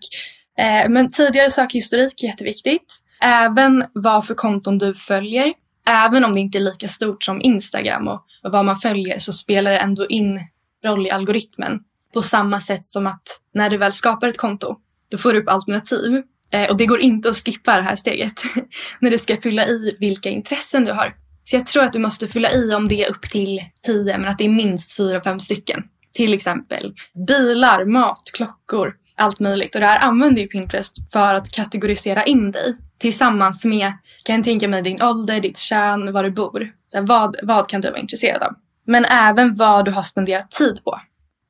[0.58, 2.98] Eh, men tidigare sökhistorik är jätteviktigt.
[3.22, 5.52] Även vad för konton du följer.
[5.88, 9.70] Även om det inte är lika stort som Instagram och, vad man följer så spelar
[9.70, 10.40] det ändå in
[10.84, 11.80] roll i algoritmen.
[12.14, 13.22] På samma sätt som att
[13.54, 14.76] när du väl skapar ett konto,
[15.10, 16.22] då får du upp alternativ.
[16.52, 18.42] Eh, och det går inte att skippa det här steget
[19.00, 21.14] när du ska fylla i vilka intressen du har.
[21.44, 24.30] Så jag tror att du måste fylla i om det är upp till tio, men
[24.30, 25.82] att det är minst fyra, fem stycken.
[26.14, 26.94] Till exempel
[27.28, 29.74] bilar, mat, klockor, allt möjligt.
[29.74, 33.92] Och det här använder ju Pinterest för att kategorisera in dig tillsammans med,
[34.24, 36.72] kan jag tänka mig, din ålder, ditt kön, var du bor.
[36.86, 38.54] Så här, vad, vad kan du vara intresserad av?
[38.86, 41.00] Men även vad du har spenderat tid på.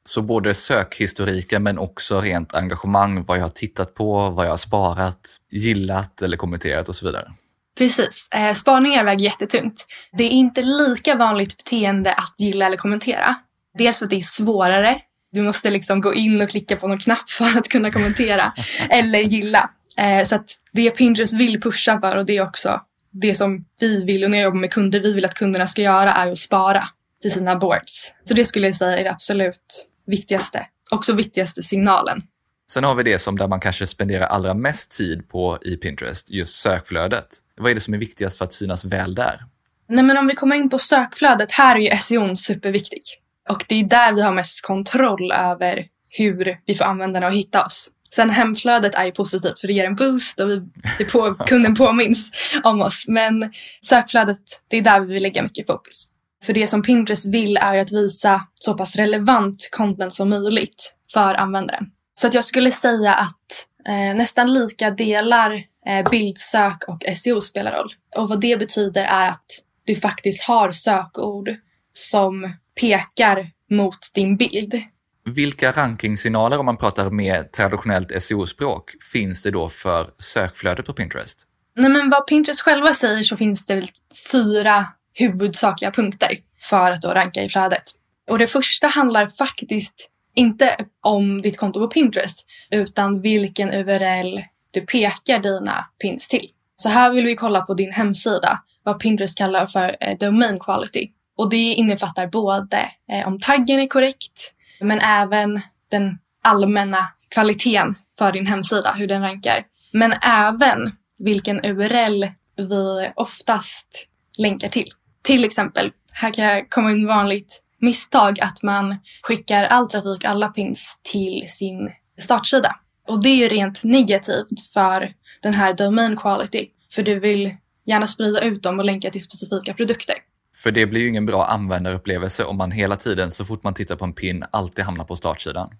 [0.05, 4.57] Så både sökhistoriken men också rent engagemang, vad jag har tittat på, vad jag har
[4.57, 7.33] sparat, gillat eller kommenterat och så vidare.
[7.79, 8.29] Precis.
[8.31, 9.87] Eh, spaningar väger jättetungt.
[10.13, 13.37] Det är inte lika vanligt beteende att gilla eller kommentera.
[13.79, 15.01] Dels för att det är svårare.
[15.33, 18.53] Du måste liksom gå in och klicka på någon knapp för att kunna kommentera
[18.91, 19.71] eller gilla.
[19.97, 24.05] Eh, så att det Pinterest vill pusha för och det är också det som vi
[24.05, 26.39] vill och när jag jobbar med kunder, vi vill att kunderna ska göra är att
[26.39, 26.89] spara
[27.23, 28.13] till sina boards.
[28.25, 30.67] Så det skulle jag säga är det absolut viktigaste.
[30.91, 32.23] Också viktigaste signalen.
[32.71, 36.31] Sen har vi det som där man kanske spenderar allra mest tid på i Pinterest,
[36.31, 37.27] just sökflödet.
[37.57, 39.45] Vad är det som är viktigast för att synas väl där?
[39.89, 43.03] Nej men om vi kommer in på sökflödet, här är ju SEO superviktig.
[43.49, 47.65] Och det är där vi har mest kontroll över hur vi får användarna att hitta
[47.65, 47.91] oss.
[48.15, 50.63] Sen hemflödet är ju positivt för det ger en boost och vi,
[50.99, 52.31] det på, kunden påminns
[52.65, 53.05] om oss.
[53.09, 53.53] Men
[53.83, 56.05] sökflödet, det är där vi vill lägga mycket fokus.
[56.45, 60.95] För det som Pinterest vill är ju att visa så pass relevant content som möjligt
[61.13, 61.85] för användaren.
[62.15, 67.73] Så att jag skulle säga att eh, nästan lika delar eh, bildsök och SEO spelar
[67.73, 67.93] roll.
[68.17, 69.47] Och vad det betyder är att
[69.87, 71.49] du faktiskt har sökord
[71.95, 74.83] som pekar mot din bild.
[75.25, 81.47] Vilka rankingsignaler, om man pratar med traditionellt SEO-språk, finns det då för sökflödet på Pinterest?
[81.77, 83.89] Nej, men vad Pinterest själva säger så finns det väl
[84.33, 86.39] fyra huvudsakliga punkter
[86.71, 87.83] för att då ranka i flödet.
[88.31, 94.81] Och det första handlar faktiskt inte om ditt konto på Pinterest utan vilken URL du
[94.81, 96.49] pekar dina pins till.
[96.77, 101.11] Så här vill vi kolla på din hemsida vad Pinterest kallar för eh, domain quality.
[101.37, 108.33] Och det innefattar både eh, om taggen är korrekt men även den allmänna kvaliteten för
[108.33, 109.65] din hemsida, hur den rankar.
[109.93, 112.25] Men även vilken URL
[112.57, 114.93] vi oftast länkar till.
[115.23, 120.99] Till exempel, här kan komma in vanligt misstag att man skickar all trafik, alla pins
[121.03, 122.77] till sin startsida.
[123.09, 126.69] Och det är ju rent negativt för den här domain quality.
[126.95, 130.15] För du vill gärna sprida ut dem och länka till specifika produkter.
[130.57, 133.97] För det blir ju ingen bra användarupplevelse om man hela tiden, så fort man tittar
[133.97, 135.71] på en pin, alltid hamnar på startsidan.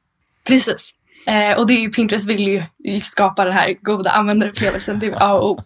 [0.47, 0.95] Precis.
[1.27, 2.49] Eh, och det är ju, Pinterest vill
[2.85, 4.99] ju skapa den här goda användarupplevelsen.
[4.99, 5.59] Det är A och O.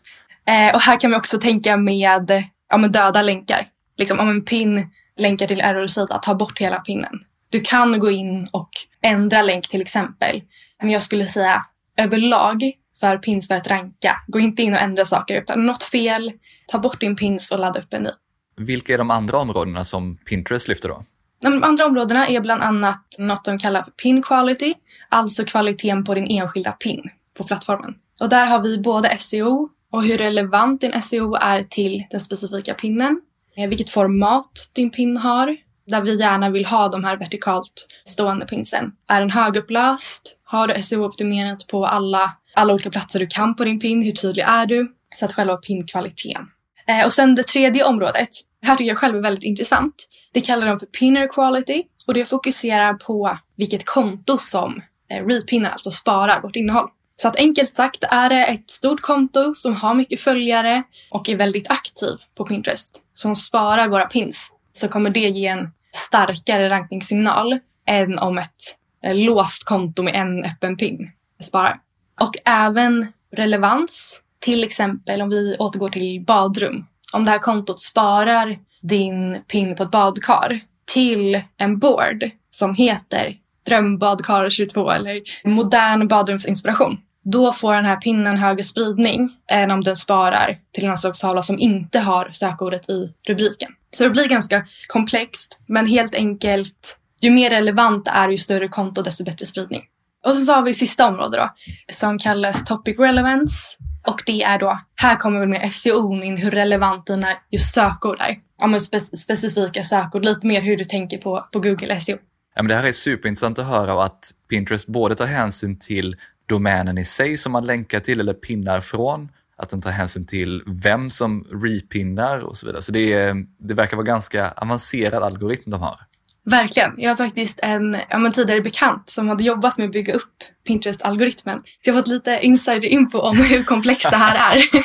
[0.46, 3.66] Eh, och här kan vi också tänka med, ja, med döda länkar.
[3.96, 7.20] Liksom om en pin länkar till error-sida, ta bort hela pinnen.
[7.50, 8.68] Du kan gå in och
[9.02, 10.42] ändra länk till exempel.
[10.82, 11.66] Men jag skulle säga
[11.96, 14.16] överlag för pins för att ranka.
[14.26, 16.32] Gå inte in och ändra saker utan något fel,
[16.66, 18.10] ta bort din pins och ladda upp en ny.
[18.58, 21.04] Vilka är de andra områdena som Pinterest lyfter då?
[21.42, 24.74] De andra områdena är bland annat något de kallar för pin quality,
[25.08, 27.94] alltså kvaliteten på din enskilda pin på plattformen.
[28.20, 32.74] Och där har vi både SEO och hur relevant din SEO är till den specifika
[32.74, 33.20] pinnen,
[33.56, 38.46] eh, vilket format din pin har, där vi gärna vill ha de här vertikalt stående
[38.46, 38.92] pinsen.
[39.08, 40.34] Är den högupplöst?
[40.44, 44.02] Har du SEO-optimerat på alla, alla olika platser du kan på din pin?
[44.02, 44.92] Hur tydlig är du?
[45.14, 46.46] Så att själva pinkvaliteten.
[46.86, 48.28] Eh, och sen det tredje området,
[48.60, 49.94] det här tycker jag själv är väldigt intressant.
[50.32, 55.70] Det kallar de för pinner quality och det fokuserar på vilket konto som eh, repinnar,
[55.70, 56.88] alltså sparar vårt innehåll.
[57.16, 61.36] Så att enkelt sagt är det ett stort konto som har mycket följare och är
[61.36, 67.58] väldigt aktiv på Pinterest som sparar våra pins så kommer det ge en starkare rankningssignal
[67.86, 71.10] än om ett eh, låst konto med en öppen pin
[71.42, 71.80] sparar.
[72.20, 76.86] Och även relevans, till exempel om vi återgår till badrum.
[77.12, 80.60] Om det här kontot sparar din pin på ett badkar
[80.92, 86.98] till en board som heter Drömbadkar 22 eller modern badrumsinspiration.
[87.24, 91.58] Då får den här pinnen högre spridning än om den sparar till en anslagstavla som
[91.58, 93.68] inte har sökordet i rubriken.
[93.92, 98.68] Så det blir ganska komplext, men helt enkelt, ju mer relevant det är, ju större
[98.68, 99.82] konto, desto bättre spridning.
[100.24, 101.50] Och sen så har vi sista området då,
[101.92, 103.76] som kallas Topic Relevance.
[104.06, 108.20] Och det är då, här kommer väl mer SEO in, hur relevant dina just sökord
[108.20, 108.38] är.
[108.60, 112.16] Ja, men spe specifika sökord, lite mer hur du tänker på, på Google SEO.
[112.54, 116.98] Ja, men det här är superintressant att höra att Pinterest både tar hänsyn till domänen
[116.98, 121.10] i sig som man länkar till eller pinnar från, att den tar hänsyn till vem
[121.10, 122.82] som repinnar och så vidare.
[122.82, 126.00] Så det, är, det verkar vara ganska avancerad algoritm de har.
[126.44, 126.94] Verkligen.
[126.96, 131.54] Jag har faktiskt en ja, tidigare bekant som hade jobbat med att bygga upp Pinterest-algoritmen.
[131.54, 134.62] Så jag har fått lite insider-info om hur komplext det här är.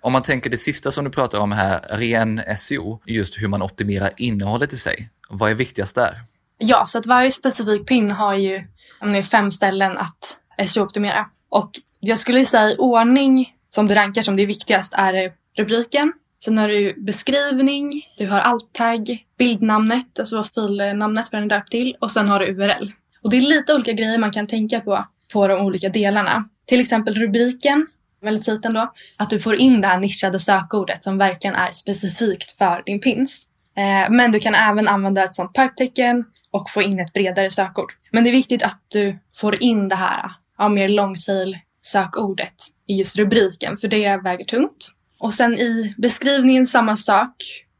[0.00, 3.62] om man tänker det sista som du pratar om här, ren SEO, just hur man
[3.62, 5.10] optimerar innehållet i sig.
[5.28, 6.20] Vad är viktigast där?
[6.58, 8.64] Ja, så att varje specifik pin har ju
[9.00, 11.26] om det är fem ställen att SEO-optimera.
[11.48, 16.12] Och jag skulle säga i ordning som du rankar som det viktigast är rubriken.
[16.44, 21.70] Sen har du beskrivning, du har alt-tagg, bildnamnet, alltså vad filnamnet vad den är döpt
[21.70, 22.92] till och sen har du URL.
[23.22, 26.48] Och det är lite olika grejer man kan tänka på på de olika delarna.
[26.66, 27.86] Till exempel rubriken,
[28.24, 32.58] eller titeln då, att du får in det här nischade sökordet som verkligen är specifikt
[32.58, 33.46] för din pins.
[33.76, 37.92] Eh, men du kan även använda ett sånt pipetecken och få in ett bredare sökord.
[38.10, 42.54] Men det är viktigt att du får in det här ja, mer långtail sökordet
[42.86, 44.90] i just rubriken för det väger tungt.
[45.20, 47.34] Och sen i beskrivningen samma sak,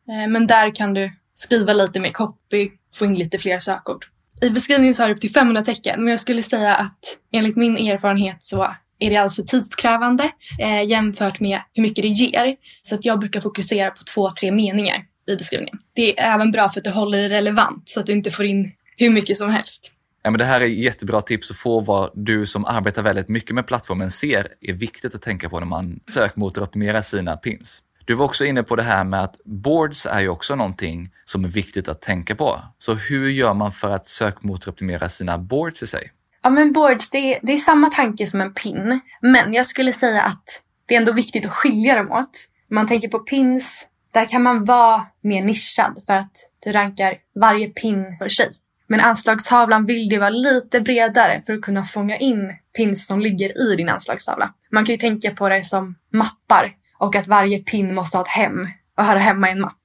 [0.09, 4.07] eh, men där kan du skriva lite mer copy, få in lite fler sökord.
[4.43, 6.99] I beskrivningen så har du upp till 500 tecken, men jag skulle säga att
[7.33, 8.63] enligt min erfarenhet så
[8.99, 12.57] är det alldeles för tidskrävande eh, jämfört med hur mycket det ger.
[12.83, 15.79] Så att jag brukar fokusera på två, tre meningar i beskrivningen.
[15.93, 18.45] Det är även bra för att du håller det relevant så att du inte får
[18.45, 19.93] in hur mycket som helst.
[20.23, 23.55] Ja, men det här är jättebra tips att få vad du som arbetar väldigt mycket
[23.55, 27.83] med plattformen ser är viktigt att tänka på när man sökmotoroptimerar sina pins.
[28.05, 31.45] Du var också inne på det här med att boards är ju också någonting som
[31.45, 32.61] är viktigt att tänka på.
[32.79, 36.13] Så hur gör man för att sökmotoroptimera sina boards i sig?
[36.43, 39.01] Ja men boards, det är, det är samma tanke som en pin.
[39.21, 42.31] Men jag skulle säga att det är ändå viktigt att skilja dem åt.
[42.71, 46.33] Man tänker på pins där kan man vara mer nischad för att
[46.65, 48.53] du rankar varje pin för sig.
[48.91, 53.73] Men anslagstavlan vill du vara lite bredare för att kunna fånga in pins som ligger
[53.73, 54.55] i din anslagstavla.
[54.71, 58.29] Man kan ju tänka på det som mappar och att varje pin måste ha ett
[58.29, 58.65] hem
[58.97, 59.83] och höra hemma i en mapp.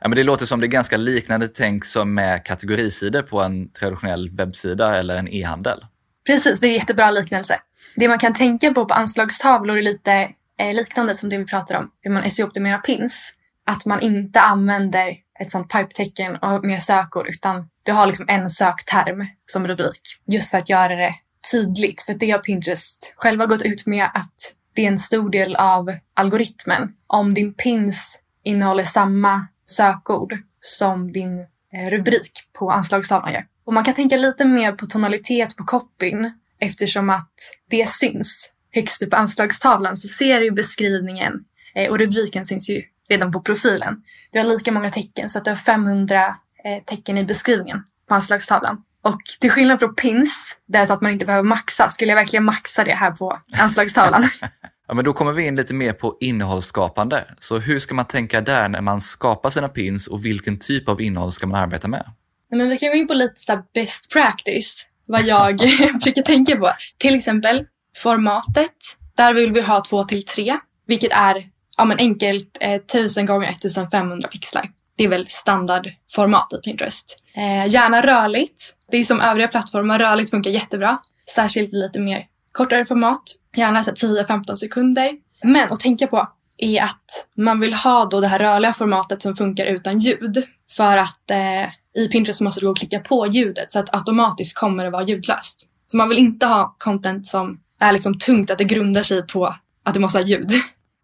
[0.00, 3.72] Ja, men det låter som det är ganska liknande tänk som med kategorisidor på en
[3.72, 5.84] traditionell webbsida eller en e-handel.
[6.26, 7.60] Precis, det är en jättebra liknelse.
[7.96, 10.12] Det man kan tänka på på anslagstavlor är lite
[10.58, 13.32] eh, liknande som det vi pratar om, hur man SEO-optimerar pins
[13.66, 18.50] att man inte använder ett sånt pipetecken och mer sökord utan du har liksom en
[18.50, 20.00] sökterm som rubrik.
[20.26, 21.14] Just för att göra det
[21.50, 22.02] tydligt.
[22.02, 25.92] För det har Pinterest själva gått ut med att det är en stor del av
[26.14, 26.92] algoritmen.
[27.06, 31.38] Om din pins innehåller samma sökord som din
[31.72, 33.46] eh, rubrik på anslagstavlan gör.
[33.64, 37.34] Och man kan tänka lite mer på tonalitet på copyn eftersom att
[37.70, 38.50] det syns.
[38.74, 41.32] Högst upp på anslagstavlan så ser du beskrivningen
[41.74, 43.96] eh, och rubriken syns ju redan på profilen.
[44.30, 46.36] Du har lika många tecken så att du har 500
[46.86, 48.82] tecken i beskrivningen på anslagstavlan.
[49.02, 52.16] Och till skillnad från pins, där är så att man inte behöver maxa, skulle jag
[52.16, 54.24] verkligen maxa det här på anslagstavlan.
[54.88, 57.24] ja, men då kommer vi in lite mer på innehållsskapande.
[57.38, 61.00] Så hur ska man tänka där när man skapar sina pins och vilken typ av
[61.00, 62.06] innehåll ska man arbeta med?
[62.50, 65.56] Men vi kan gå in på lite så best practice, vad jag
[66.02, 66.70] brukar tänka på.
[66.98, 67.66] Till exempel
[68.02, 68.76] formatet.
[69.16, 73.50] Där vill vi ha 2 till 3, vilket är ja, men enkelt eh, 1000 gånger
[73.50, 74.70] 1500 pixlar.
[75.02, 77.16] Det är väl standardformat i Pinterest.
[77.34, 78.74] Eh, gärna rörligt.
[78.90, 80.98] Det är som övriga plattformar, rörligt funkar jättebra.
[81.34, 83.22] Särskilt lite mer kortare format.
[83.56, 85.12] Gärna 10-15 sekunder.
[85.42, 86.28] Men att tänka på
[86.58, 90.44] är att man vill ha då det här rörliga formatet som funkar utan ljud.
[90.70, 94.58] För att eh, i Pinterest måste du gå och klicka på ljudet så att automatiskt
[94.58, 95.66] kommer det vara ljudlöst.
[95.86, 99.56] Så man vill inte ha content som är liksom tungt, att det grundar sig på
[99.84, 100.50] att det måste ha ljud.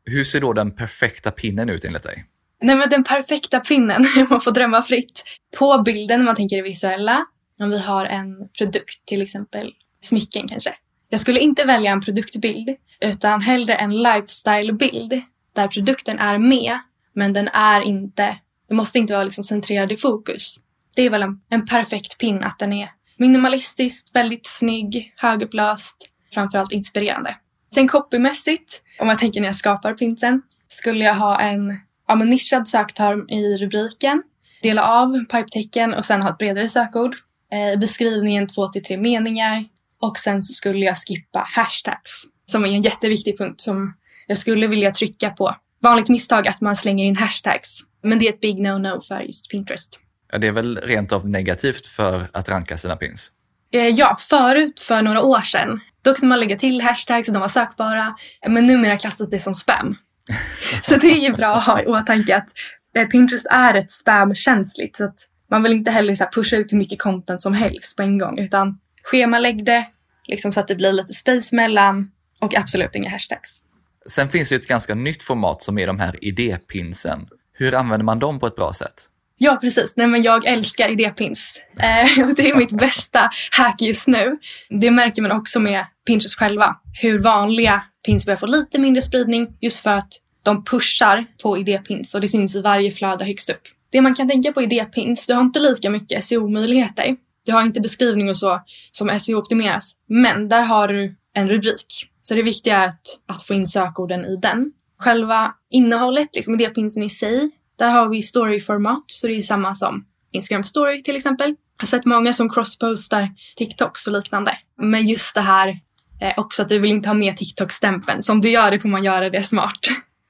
[0.05, 2.24] Hur ser då den perfekta pinnen ut enligt dig?
[2.61, 5.22] Nej men den perfekta pinnen, man får drömma fritt.
[5.59, 7.24] På bilden, om man tänker det visuella,
[7.59, 10.74] om vi har en produkt, till exempel smycken kanske.
[11.09, 16.78] Jag skulle inte välja en produktbild, utan hellre en lifestyle-bild där produkten är med,
[17.14, 18.38] men den är inte,
[18.68, 20.56] den måste inte vara liksom centrerad i fokus.
[20.96, 25.96] Det är väl en, en perfekt pin, att den är minimalistisk, väldigt snygg, högupplöst,
[26.34, 27.36] framförallt inspirerande.
[27.74, 32.28] Sen copymässigt, om jag tänker när jag skapar pinsen, skulle jag ha en ja, men
[32.28, 34.22] nischad sökterm i rubriken,
[34.62, 37.14] dela av pipetecken och sen ha ett bredare sökord.
[37.52, 39.64] I eh, beskrivningen två till tre meningar
[40.00, 43.94] och sen så skulle jag skippa hashtags som är en jätteviktig punkt som
[44.26, 45.56] jag skulle vilja trycka på.
[45.82, 49.50] Vanligt misstag att man slänger in hashtags, men det är ett big no-no för just
[49.50, 50.00] Pinterest.
[50.32, 53.32] Ja, det är väl rent av negativt för att ranka sina pins?
[53.72, 57.40] Eh, ja, förut för några år sedan, då kunde man lägga till hashtags och de
[57.40, 58.14] var sökbara,
[58.48, 59.96] men numera klassas det som spam.
[60.83, 62.49] så det är ju bra att ha i åtanke att
[62.97, 65.18] eh, Pinterest är ett spamkänsligt så att
[65.51, 68.39] man vill inte heller så pusha ut hur mycket content som helst på en gång
[68.39, 69.87] utan schemalägg det
[70.24, 72.11] liksom så att det blir lite space mellan
[72.41, 73.61] och absolut inga hashtags.
[74.07, 77.29] Sen finns det ett ganska nytt format som är de här idépinsen.
[77.53, 79.11] Hur använder man dem på ett bra sätt?
[79.39, 79.93] Ja, precis.
[79.97, 81.61] Nej, men jag älskar idépins.
[81.76, 84.39] Eh, det är mitt bästa hack just nu.
[84.68, 86.76] Det märker man också med Pinterest själva.
[87.01, 92.14] Hur vanliga pins börjar få lite mindre spridning just för att de pushar på idépins
[92.14, 93.62] och det syns i varje flöde högst upp.
[93.90, 97.16] Det man kan tänka på idépins, du har inte lika mycket SEO-möjligheter.
[97.46, 98.61] Du har inte beskrivning och så
[98.92, 99.92] som SEO-optimeras.
[100.09, 102.09] Men där har du en rubrik.
[102.22, 104.72] Så det viktiga är att, att få in sökorden i den.
[104.98, 110.04] Själva innehållet, liksom idépinsen i sig, där har vi storyformat, så det är samma som
[110.32, 111.48] Instagram story till exempel.
[111.48, 114.59] Jag har sett många som crosspostar TikToks och liknande.
[114.82, 115.80] Men just det här
[116.21, 118.23] eh, också att du vill inte ha med TikTok-stämpeln.
[118.23, 119.81] Så om du gör det får man göra det smart.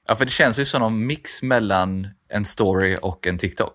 [0.07, 3.73] Ja, för det känns ju som en mix mellan en story och en TikTok.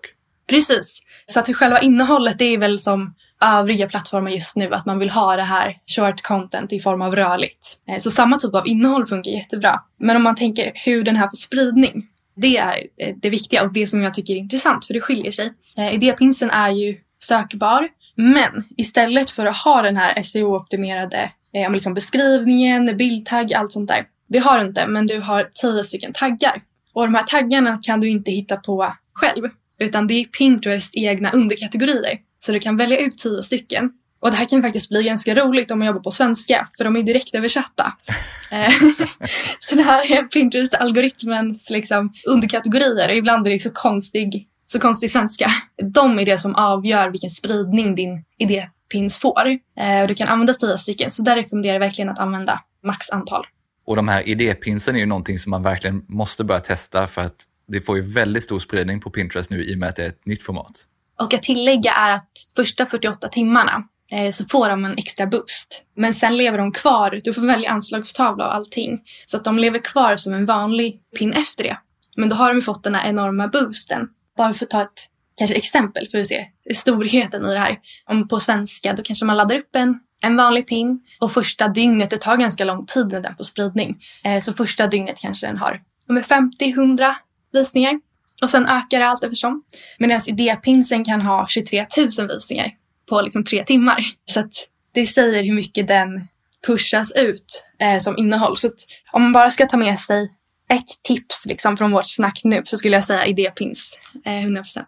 [0.49, 1.01] Precis.
[1.25, 5.09] Så att själva innehållet det är väl som övriga plattformar just nu, att man vill
[5.09, 7.77] ha det här short content i form av rörligt.
[7.89, 9.81] Eh, så samma typ av innehåll funkar jättebra.
[9.99, 13.73] Men om man tänker hur den här får spridning, det är eh, det viktiga och
[13.73, 15.53] det som jag tycker är intressant för det skiljer sig.
[15.77, 21.29] Eh, idépinsen är ju sökbar, men istället för att ha den här SEO-optimerade
[21.69, 24.05] liksom beskrivningen, bildtagg, allt sånt där.
[24.29, 26.61] Det har du inte, men du har tio stycken taggar.
[26.93, 29.49] Och de här taggarna kan du inte hitta på själv,
[29.79, 32.17] utan det är Pinterests egna underkategorier.
[32.39, 33.91] Så du kan välja ut tio stycken.
[34.19, 36.95] Och det här kan faktiskt bli ganska roligt om man jobbar på svenska, för de
[36.95, 37.93] är direkt översatta.
[38.51, 38.71] Eh,
[39.59, 45.51] så det här är Pinterest-algoritmens liksom underkategorier ibland är det så konstig, så konstig svenska.
[45.93, 49.47] De är det som avgör vilken spridning din idépins får.
[49.79, 53.45] Eh, du kan använda tio stycken, så där rekommenderar jag verkligen att använda maxantal.
[53.85, 57.35] Och de här idépinsen är ju någonting som man verkligen måste börja testa för att
[57.67, 60.07] det får ju väldigt stor spridning på Pinterest nu i och med att det är
[60.07, 60.87] ett nytt format.
[61.21, 65.83] Och att tillägga är att första 48 timmarna eh, så får de en extra boost.
[65.95, 69.01] Men sen lever de kvar, du får välja anslagstavla och allting.
[69.25, 71.77] Så att de lever kvar som en vanlig pin efter det.
[72.15, 74.07] Men då har de fått den här enorma boosten.
[74.37, 77.79] Bara för att ta ett kanske exempel för att se storheten i det här.
[78.05, 82.09] Om på svenska, då kanske man laddar upp en, en vanlig pin och första dygnet,
[82.09, 83.97] det tar ganska lång tid när den får spridning.
[84.23, 87.13] Eh, så första dygnet kanske den har 50-100
[87.53, 87.99] visningar.
[88.41, 89.63] Och sen ökar det allt eftersom.
[89.99, 92.71] Medan idépinsen kan ha 23 000 visningar
[93.09, 94.05] på liksom tre timmar.
[94.25, 94.53] Så att
[94.93, 96.27] det säger hur mycket den
[96.67, 98.57] pushas ut eh, som innehåll.
[98.57, 98.73] Så att
[99.11, 100.31] om man bara ska ta med sig
[100.69, 103.97] ett tips liksom från vårt snack nu så skulle jag säga idépins.
[104.25, 104.85] Eh, 100%.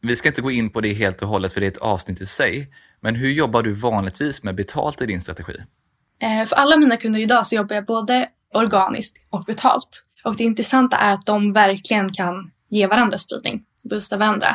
[0.00, 2.20] Vi ska inte gå in på det helt och hållet för det är ett avsnitt
[2.20, 2.70] i sig.
[3.00, 5.54] Men hur jobbar du vanligtvis med betalt i din strategi?
[6.22, 10.02] Eh, för alla mina kunder idag så jobbar jag både organiskt och betalt.
[10.24, 14.48] Och det intressanta är att de verkligen kan ge varandra spridning, boosta varandra.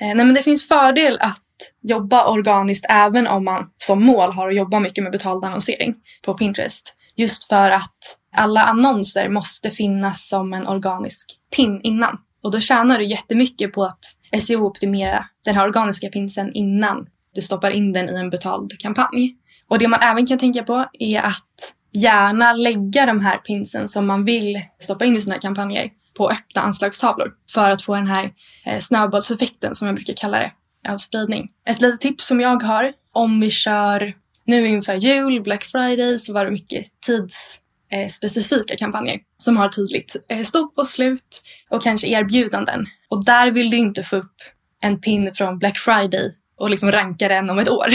[0.00, 1.42] Eh, nej, men det finns fördel att
[1.82, 6.34] jobba organiskt även om man som mål har att jobba mycket med betald annonsering på
[6.34, 6.94] Pinterest.
[7.16, 12.18] Just för att alla annonser måste finnas som en organisk pin innan.
[12.42, 14.00] Och då tjänar du jättemycket på att
[14.40, 19.36] SEO-optimera den här organiska pinsen innan du stoppar in den i en betald kampanj.
[19.68, 24.06] Och det man även kan tänka på är att gärna lägga de här pinsen som
[24.06, 28.32] man vill stoppa in i sina kampanjer på öppna anslagstavlor för att få den här
[28.64, 30.52] eh, snöbollseffekten som jag brukar kalla det
[30.88, 31.48] av spridning.
[31.66, 34.14] Ett litet tips som jag har om vi kör
[34.44, 37.60] nu inför jul, Black Friday så var det mycket tids
[37.92, 42.86] Eh, specifika kampanjer som har tydligt eh, stopp och slut och kanske erbjudanden.
[43.08, 44.34] Och där vill du inte få upp
[44.80, 47.86] en pin från Black Friday och liksom ranka den om ett år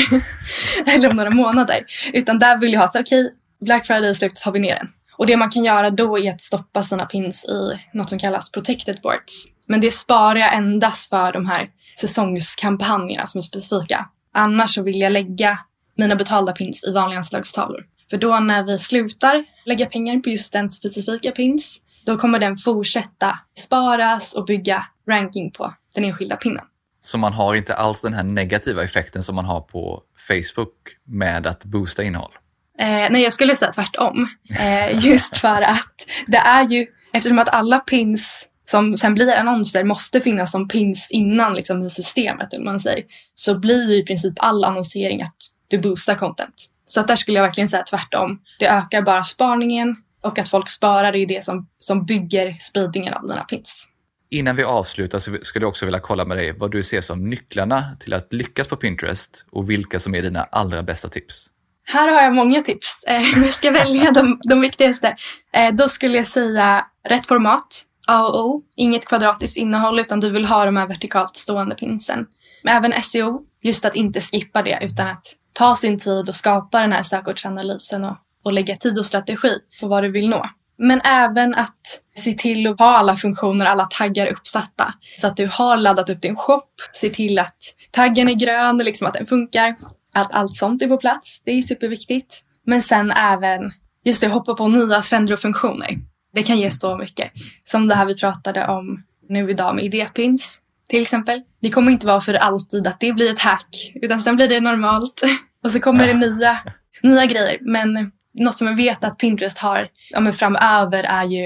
[0.86, 1.86] eller om några månader.
[2.14, 4.76] Utan där vill jag ha så okej, okay, Black Friday är slut, tar vi ner
[4.76, 4.88] den.
[5.18, 8.52] Och det man kan göra då är att stoppa sina pins i något som kallas
[8.52, 9.46] protected boards.
[9.68, 11.70] Men det sparar jag endast för de här
[12.00, 14.10] säsongskampanjerna som är specifika.
[14.34, 15.60] Annars så vill jag lägga
[15.98, 17.86] mina betalda pins i vanliga anslagstavlor.
[18.12, 22.58] För då när vi slutar lägga pengar på just den specifika pins, då kommer den
[22.58, 26.66] fortsätta sparas och bygga ranking på den enskilda pinnen.
[27.04, 30.74] Så man har inte alls den här negativa effekten som man har på Facebook
[31.08, 32.32] med att boosta innehåll?
[32.80, 34.28] Eh, nej, jag skulle säga tvärtom.
[34.60, 39.84] Eh, just för att det är ju, eftersom att alla pins som sen blir annonser
[39.84, 43.06] måste finnas som pins innan liksom, i systemet, eller man säger,
[43.36, 45.38] så blir ju i princip all annonsering att
[45.68, 46.71] du boostar content.
[46.92, 48.40] Så att där skulle jag verkligen säga tvärtom.
[48.60, 53.28] Det ökar bara sparningen och att folk sparar är det som, som bygger spridningen av
[53.28, 53.88] dina pins.
[54.30, 57.30] Innan vi avslutar så skulle jag också vilja kolla med dig vad du ser som
[57.30, 61.48] nycklarna till att lyckas på Pinterest och vilka som är dina allra bästa tips.
[61.84, 63.04] Här har jag många tips.
[63.08, 65.18] Eh, jag ska välja de, de viktigaste.
[65.54, 67.84] Eh, då skulle jag säga rätt format.
[68.08, 68.62] A och O.
[68.76, 72.26] Inget kvadratiskt innehåll utan du vill ha de här vertikalt stående pinsen.
[72.64, 73.42] Men även SEO.
[73.64, 78.06] Just att inte skippa det utan att ta sin tid och skapa den här sökordsanalysen
[78.06, 80.50] och, och lägga tid och strategi på vad du vill nå.
[80.78, 84.94] Men även att se till att ha alla funktioner, alla taggar uppsatta.
[85.18, 86.64] Så att du har laddat upp din shop.
[86.94, 87.58] Se till att
[87.92, 89.76] taggen är grön, liksom att den funkar.
[90.14, 91.42] Att allt sånt är på plats.
[91.46, 92.44] Det är superviktigt.
[92.66, 93.72] Men sen även
[94.04, 95.98] just det, hoppa på nya trender och funktioner.
[96.34, 97.32] Det kan ge så mycket.
[97.66, 100.62] Som det här vi pratade om nu idag med idépins
[100.92, 101.42] till exempel.
[101.62, 104.60] Det kommer inte vara för alltid att det blir ett hack, utan sen blir det
[104.60, 105.22] normalt.
[105.64, 106.60] Och så kommer det nya,
[107.04, 107.58] nya grejer.
[107.62, 111.46] Men något som jag vet att Pinterest har ja, men framöver är ju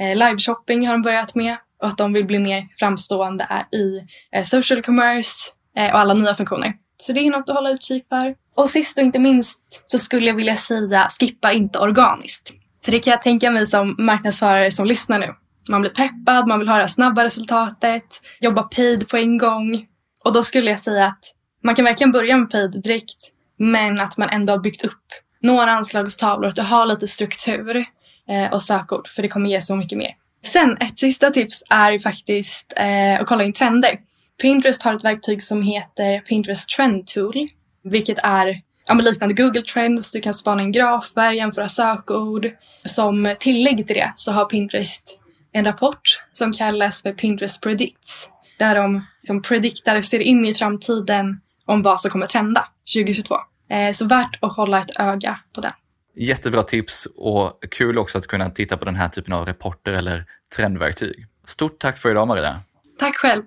[0.00, 1.56] eh, liveshopping har de börjat med.
[1.82, 4.00] Och att de vill bli mer framstående i
[4.36, 6.72] eh, social commerce eh, och alla nya funktioner.
[6.96, 8.34] Så det är något att hålla utkik för.
[8.56, 12.52] Och sist och inte minst så skulle jag vilja säga skippa inte organiskt.
[12.84, 15.34] För det kan jag tänka mig som marknadsförare som lyssnar nu.
[15.68, 18.04] Man blir peppad, man vill ha det snabba resultatet,
[18.40, 19.86] jobba paid på en gång.
[20.24, 21.24] Och då skulle jag säga att
[21.64, 25.04] man kan verkligen börja med paid direkt, men att man ändå har byggt upp
[25.42, 27.84] några anslagstavlor, att du har lite struktur
[28.28, 30.10] eh, och sökord, för det kommer ge så mycket mer.
[30.44, 33.98] Sen ett sista tips är ju faktiskt eh, att kolla in trender.
[34.42, 37.48] Pinterest har ett verktyg som heter Pinterest Trend Tool,
[37.84, 40.12] vilket är ja, liknande Google Trends.
[40.12, 42.50] Du kan spana in grafer, jämföra sökord.
[42.84, 45.04] Som tillägg till det så har Pinterest
[45.52, 48.28] en rapport som kallas för Pinterest Predicts.
[48.58, 53.34] Där de liksom prediktar, ser in i framtiden om vad som kommer trenda 2022.
[53.70, 55.72] Eh, så värt att hålla ett öga på den.
[56.16, 60.24] Jättebra tips och kul också att kunna titta på den här typen av rapporter eller
[60.56, 61.26] trendverktyg.
[61.44, 62.60] Stort tack för idag Maria.
[62.98, 63.42] Tack själv.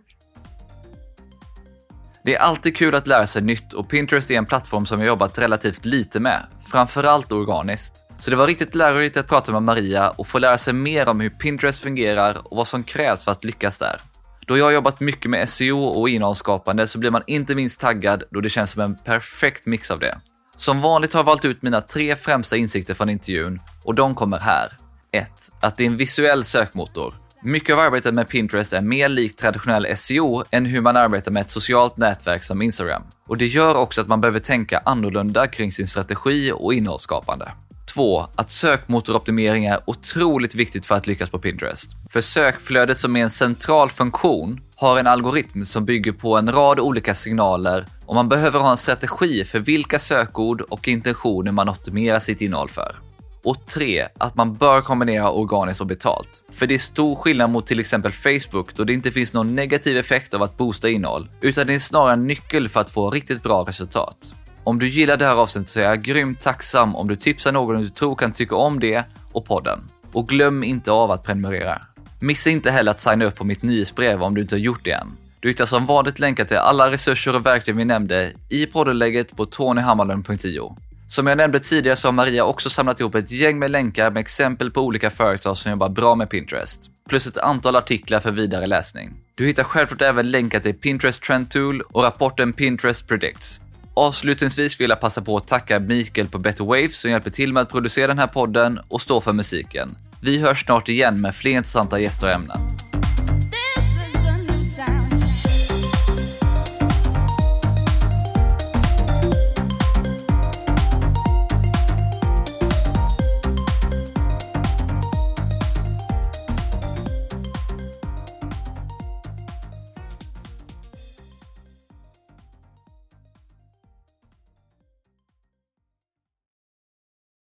[2.24, 5.08] Det är alltid kul att lära sig nytt och Pinterest är en plattform som jag
[5.08, 8.05] jobbat relativt lite med, framförallt organiskt.
[8.18, 11.20] Så det var riktigt lärorikt att prata med Maria och få lära sig mer om
[11.20, 14.02] hur Pinterest fungerar och vad som krävs för att lyckas där.
[14.48, 18.24] Då jag har jobbat mycket med SEO och innehållsskapande så blir man inte minst taggad
[18.32, 20.18] då det känns som en perfekt mix av det.
[20.56, 24.38] Som vanligt har jag valt ut mina tre främsta insikter från intervjun och de kommer
[24.38, 24.78] här.
[25.12, 25.32] 1.
[25.60, 27.14] Att det är en visuell sökmotor.
[27.44, 31.42] Mycket av arbetet med Pinterest är mer likt traditionell SEO än hur man arbetar med
[31.42, 33.04] ett socialt nätverk som Instagram.
[33.28, 37.52] Och det gör också att man behöver tänka annorlunda kring sin strategi och innehållsskapande.
[37.96, 38.28] 2.
[38.36, 41.92] Att sökmotoroptimering är otroligt viktigt för att lyckas på Pinterest.
[42.10, 46.80] För sökflödet som är en central funktion har en algoritm som bygger på en rad
[46.80, 52.20] olika signaler och man behöver ha en strategi för vilka sökord och intentioner man optimerar
[52.20, 52.96] sitt innehåll för.
[53.44, 54.08] Och 3.
[54.18, 56.44] Att man bör kombinera organiskt och betalt.
[56.52, 59.98] För det är stor skillnad mot till exempel Facebook då det inte finns någon negativ
[59.98, 63.44] effekt av att boosta innehåll, utan det är snarare en nyckel för att få riktigt
[63.44, 64.34] bra resultat.
[64.66, 67.82] Om du gillar det här avsnittet så är jag grymt tacksam om du tipsar någon
[67.82, 69.80] du tror kan tycka om det och podden.
[70.12, 71.82] Och glöm inte av att prenumerera.
[72.20, 74.92] Missa inte heller att signa upp på mitt nyhetsbrev om du inte har gjort det
[74.92, 75.08] än.
[75.40, 79.46] Du hittar som vanligt länkar till alla resurser och verktyg vi nämnde i poddenlägget på
[79.46, 80.78] tonyhammarlund.io.
[81.08, 84.22] Som jag nämnde tidigare så har Maria också samlat ihop ett gäng med länkar med
[84.22, 86.90] exempel på olika företag som jobbar bra med Pinterest.
[87.10, 89.14] Plus ett antal artiklar för vidare läsning.
[89.36, 93.62] Du hittar självklart även länkar till Pinterest Trend Tool och rapporten Pinterest Predicts.
[93.98, 97.64] Avslutningsvis vill jag passa på att tacka Mikael på Better Waves som hjälper till med
[97.64, 99.98] att producera den här podden och stå för musiken.
[100.22, 102.58] Vi hörs snart igen med fler intressanta gäster och ämnen.